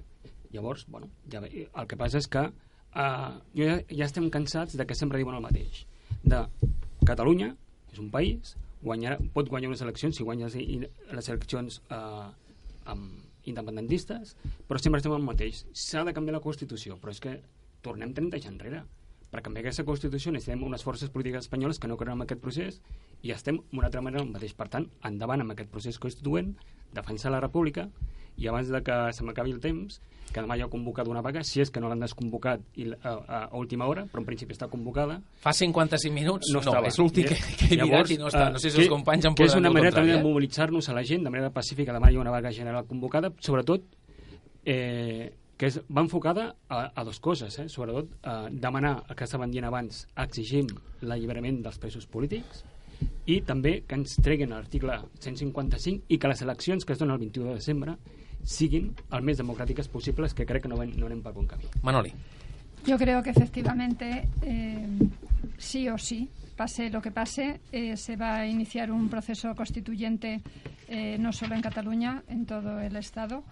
[0.55, 4.95] Llavors, bueno, ja el que passa és que eh, ja, ja estem cansats de que
[4.95, 5.83] sempre diuen el mateix.
[6.23, 6.39] De
[7.05, 7.51] Catalunya
[7.91, 12.27] és un país, guanyarà, pot guanyar unes eleccions si guanya les, eleccions eh,
[12.93, 14.35] amb independentistes,
[14.67, 15.65] però sempre estem el mateix.
[15.75, 17.37] S'ha de canviar la Constitució, però és que
[17.83, 18.83] tornem 30 anys enrere.
[19.33, 22.75] Per canviar aquesta Constitució necessitem unes forces polítiques espanyoles que no creuen en aquest procés
[23.25, 24.53] i estem d'una altra manera el mateix.
[24.53, 26.51] Per tant, endavant amb aquest procés constituent,
[26.93, 27.87] defensar la república
[28.37, 29.99] i abans de que se m'acabi el temps,
[30.33, 33.11] que demà ja ha convocat una vaga, si és que no l'han desconvocat i, a,
[33.13, 36.49] a, última hora, però en principi està convocada, Fa 55 minuts?
[36.53, 36.87] no, estava.
[36.89, 38.47] és l'últim que, que he mirat i no està.
[38.53, 40.23] No sé si els que- companys em que és poden una manera també de eh?
[40.23, 41.93] mobilitzar-nos a la gent de manera pacífica.
[41.93, 43.85] Demà hi ha una vaga general convocada, sobretot
[44.65, 45.33] eh,
[45.63, 47.69] que és, va enfocada a, a dues coses, eh?
[47.71, 50.67] sobretot a demanar el que estaven dient abans, exigim
[51.07, 52.65] l'alliberament dels presos polítics
[53.31, 57.23] i també que ens treguin l'article 155 i que les eleccions que es donen el
[57.23, 57.95] 21 de desembre
[58.43, 61.71] siguin el més democràtiques possibles, que crec que no, ven, no anem per bon camí.
[61.87, 62.11] Manoli.
[62.83, 65.07] Yo creo que efectivamente, eh,
[65.57, 66.25] sí o sí,
[66.55, 70.41] pase lo que pase, eh, se va a iniciar un proceso constituyente
[70.87, 73.43] eh, no solo en Cataluña, en todo el Estado.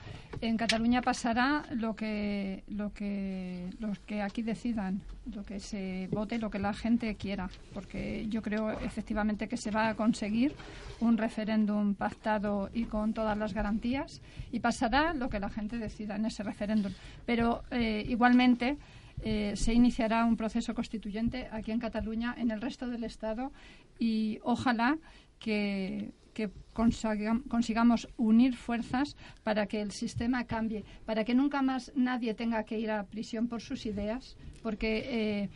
[0.41, 5.01] En Cataluña pasará lo que, lo que los que aquí decidan,
[5.33, 9.71] lo que se vote, lo que la gente quiera, porque yo creo efectivamente que se
[9.71, 10.53] va a conseguir
[10.99, 14.21] un referéndum pactado y con todas las garantías
[14.51, 16.91] y pasará lo que la gente decida en ese referéndum.
[17.25, 18.77] Pero eh, igualmente
[19.23, 23.51] eh, se iniciará un proceso constituyente aquí en Cataluña, en el resto del Estado,
[23.99, 24.97] y ojalá
[25.39, 31.91] que, que consigam- consigamos unir fuerzas para que el sistema cambie, para que nunca más
[31.95, 35.49] nadie tenga que ir a prisión por sus ideas, porque eh,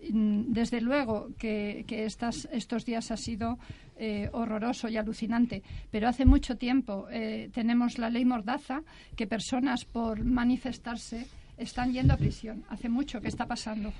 [0.00, 3.58] desde luego que, estos días ha sido
[3.98, 7.06] eh, horroroso y alucinante, pero hace mucho tiempo
[7.52, 8.80] tenemos la ley Mordaza,
[9.16, 11.26] que personas por manifestarse
[11.60, 12.64] están yendo a prisión.
[12.68, 13.92] Hace mucho que está pasando.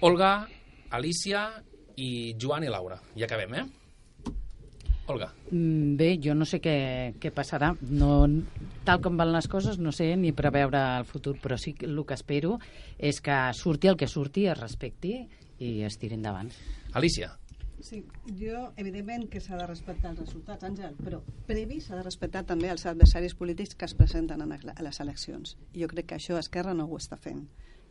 [0.00, 0.48] Olga,
[0.90, 1.62] Alicia
[1.96, 3.00] i Joan i Laura.
[3.16, 3.66] Ja acabem, eh?
[5.06, 5.32] Olga.
[5.50, 7.72] Mm, Bé, jo no sé què, què passarà.
[7.82, 8.22] No,
[8.86, 11.98] tal com van les coses, no sé ni preveure el futur, però sí que el
[12.06, 12.58] que espero
[12.98, 15.16] és que surti el que surti, es respecti
[15.58, 16.50] i es tiri endavant.
[16.94, 17.32] Alicia.
[17.82, 18.04] Sí,
[18.38, 21.18] jo, evidentment que s'ha de respectar els resultats, Àngel, però
[21.48, 24.46] previ s'ha de respectar també els adversaris polítics que es presenten a
[24.86, 25.56] les eleccions.
[25.74, 27.42] Jo crec que això Esquerra no ho està fent.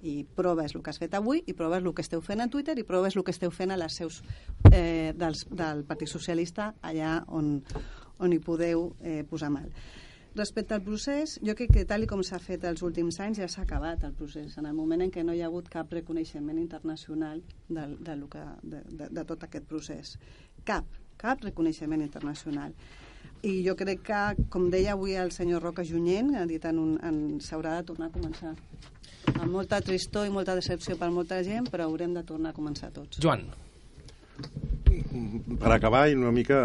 [0.01, 2.39] I prova és el que has fet avui, i prova és el que esteu fent
[2.39, 4.21] a Twitter, i prova és el que esteu fent a les seus
[4.71, 7.57] eh, dels, del Partit Socialista, allà on,
[8.17, 9.67] on hi podeu eh, posar mal.
[10.34, 13.65] Respecte al procés, jo crec que tal com s'ha fet els últims anys ja s'ha
[13.65, 17.41] acabat el procés, en el moment en què no hi ha hagut cap reconeixement internacional
[17.67, 20.13] de, de, que, de, de, de tot aquest procés.
[20.63, 20.88] Cap,
[21.19, 22.71] cap reconeixement internacional.
[23.43, 24.21] I jo crec que,
[24.53, 28.07] com deia avui el senyor Roca Junyent, ha dit en un, en, s'haurà de tornar
[28.07, 28.53] a començar.
[29.34, 32.93] Amb molta tristor i molta decepció per molta gent, però haurem de tornar a començar
[32.95, 33.19] tots.
[33.19, 33.43] Joan.
[35.59, 36.61] Per acabar i una mica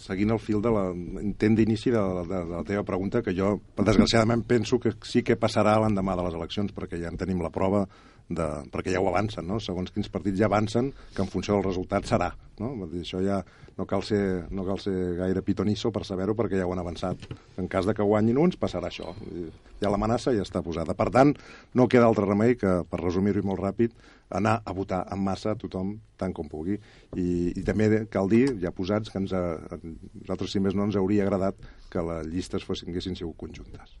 [0.00, 4.44] seguint el fil de l'intent d'inici de, de, de la teva pregunta, que jo, desgraciadament,
[4.48, 7.84] penso que sí que passarà l'endemà de les eleccions, perquè ja en tenim la prova,
[8.30, 9.58] de, perquè ja ho avancen, no?
[9.60, 12.30] segons quins partits ja avancen, que en funció del resultat serà.
[12.60, 12.72] No?
[12.90, 13.40] Dir, això ja
[13.76, 14.22] no cal ser,
[14.54, 17.26] no cal ser gaire pitonisso per saber-ho, perquè ja ho han avançat.
[17.58, 19.14] En cas de que guanyin uns, passarà això.
[19.82, 20.94] Ja l'amenaça ja està posada.
[20.94, 21.34] Per tant,
[21.74, 23.96] no queda altre remei que, per resumir-ho molt ràpid,
[24.30, 26.78] anar a votar en massa tothom tant com pugui.
[27.18, 30.86] I, i també cal dir, ja posats, que ens ha, a nosaltres, si més no,
[30.88, 31.58] ens hauria agradat
[31.90, 33.96] que les llistes fossin, haguessin sigut conjuntes.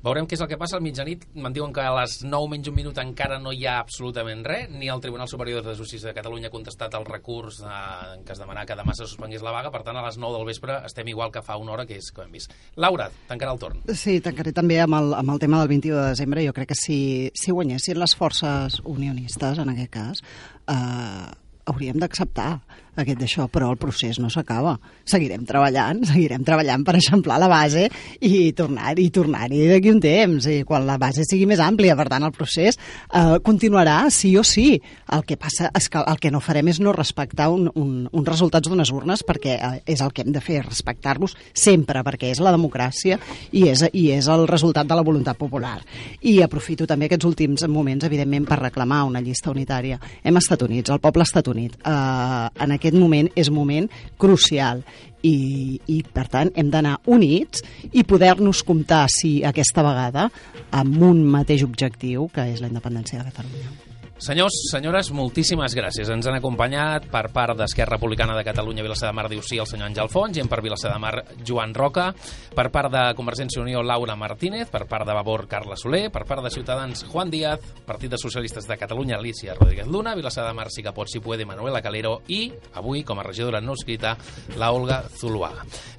[0.00, 1.26] Veurem què és el que passa al mitjanit.
[1.36, 4.70] Me'n diuen que a les 9 menys un minut encara no hi ha absolutament res,
[4.72, 7.74] ni el Tribunal Superior de Justícia de Catalunya ha contestat el recurs eh,
[8.14, 10.38] en què es demanà que demà se suspengués la vaga, per tant, a les 9
[10.38, 12.56] del vespre estem igual que fa una hora, que és que hem vist.
[12.80, 13.84] Laura, tancarà el torn.
[13.92, 16.46] Sí, tancaré també amb el, amb el tema del 21 de desembre.
[16.48, 17.00] Jo crec que si,
[17.36, 20.24] si guanyessin les forces unionistes, en aquest cas,
[20.64, 21.28] eh,
[21.68, 22.54] hauríem d'acceptar
[22.98, 24.76] aquest d'això, però el procés no s'acaba.
[25.08, 27.86] Seguirem treballant, seguirem treballant per eixamplar la base
[28.20, 31.96] i tornar-hi tornar-hi d'aquí un temps, i quan la base sigui més àmplia.
[31.98, 34.80] Per tant, el procés eh, continuarà sí o sí.
[35.12, 38.28] El que passa és que el que no farem és no respectar un, un, uns
[38.28, 42.42] resultats d'unes urnes perquè eh, és el que hem de fer, respectar-los sempre, perquè és
[42.42, 43.18] la democràcia
[43.52, 45.78] i és, i és el resultat de la voluntat popular.
[46.26, 50.00] I aprofito també aquests últims moments, evidentment, per reclamar una llista unitària.
[50.22, 51.76] Hem estat units, el poble ha estat unit.
[51.80, 53.86] Eh, en aquest moment és moment
[54.20, 54.82] crucial
[55.22, 60.30] i, i per tant hem d'anar units i poder-nos comptar sí aquesta vegada
[60.72, 63.89] amb un mateix objectiu que és la independència de Catalunya.
[64.20, 66.10] Senyors, senyores, moltíssimes gràcies.
[66.12, 69.64] Ens han acompanyat per part d'Esquerra Republicana de Catalunya Vilassar de Mar diu sí el
[69.64, 72.10] senyor Àngel Font, gent per Vilassar de Mar Joan Roca,
[72.52, 76.26] per part de Convergència i Unió Laura Martínez, per part de Vavor Carla Soler, per
[76.28, 80.52] part de Ciutadans Juan Díaz, Partit de Socialistes de Catalunya Alicia Rodríguez Luna, Vilassar de
[80.52, 84.18] Mar sí que pot si puede Manuela Calero i, avui, com a regidora no escrita,
[84.60, 85.54] la Olga Zuluà.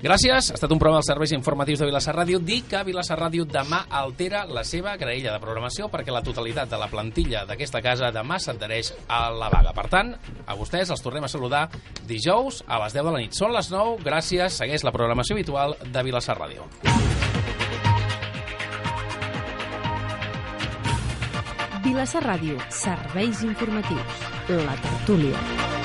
[0.05, 2.38] Gràcies, ha estat un programa dels serveis informatius de Vilassar Ràdio.
[2.38, 6.78] Dic que Vilassar Ràdio demà altera la seva graella de programació perquè la totalitat de
[6.78, 9.74] la plantilla d'aquesta casa demà s'adhereix a la vaga.
[9.76, 10.14] Per tant,
[10.45, 11.68] a vostès els tornem a saludar
[12.07, 13.38] dijous a les 10 de la nit.
[13.38, 16.68] Són les 9, gràcies, segueix la programació habitual de Vilassar Ràdio.
[21.82, 24.26] Vilassar Ràdio, serveis informatius.
[24.51, 25.80] La tertúlia.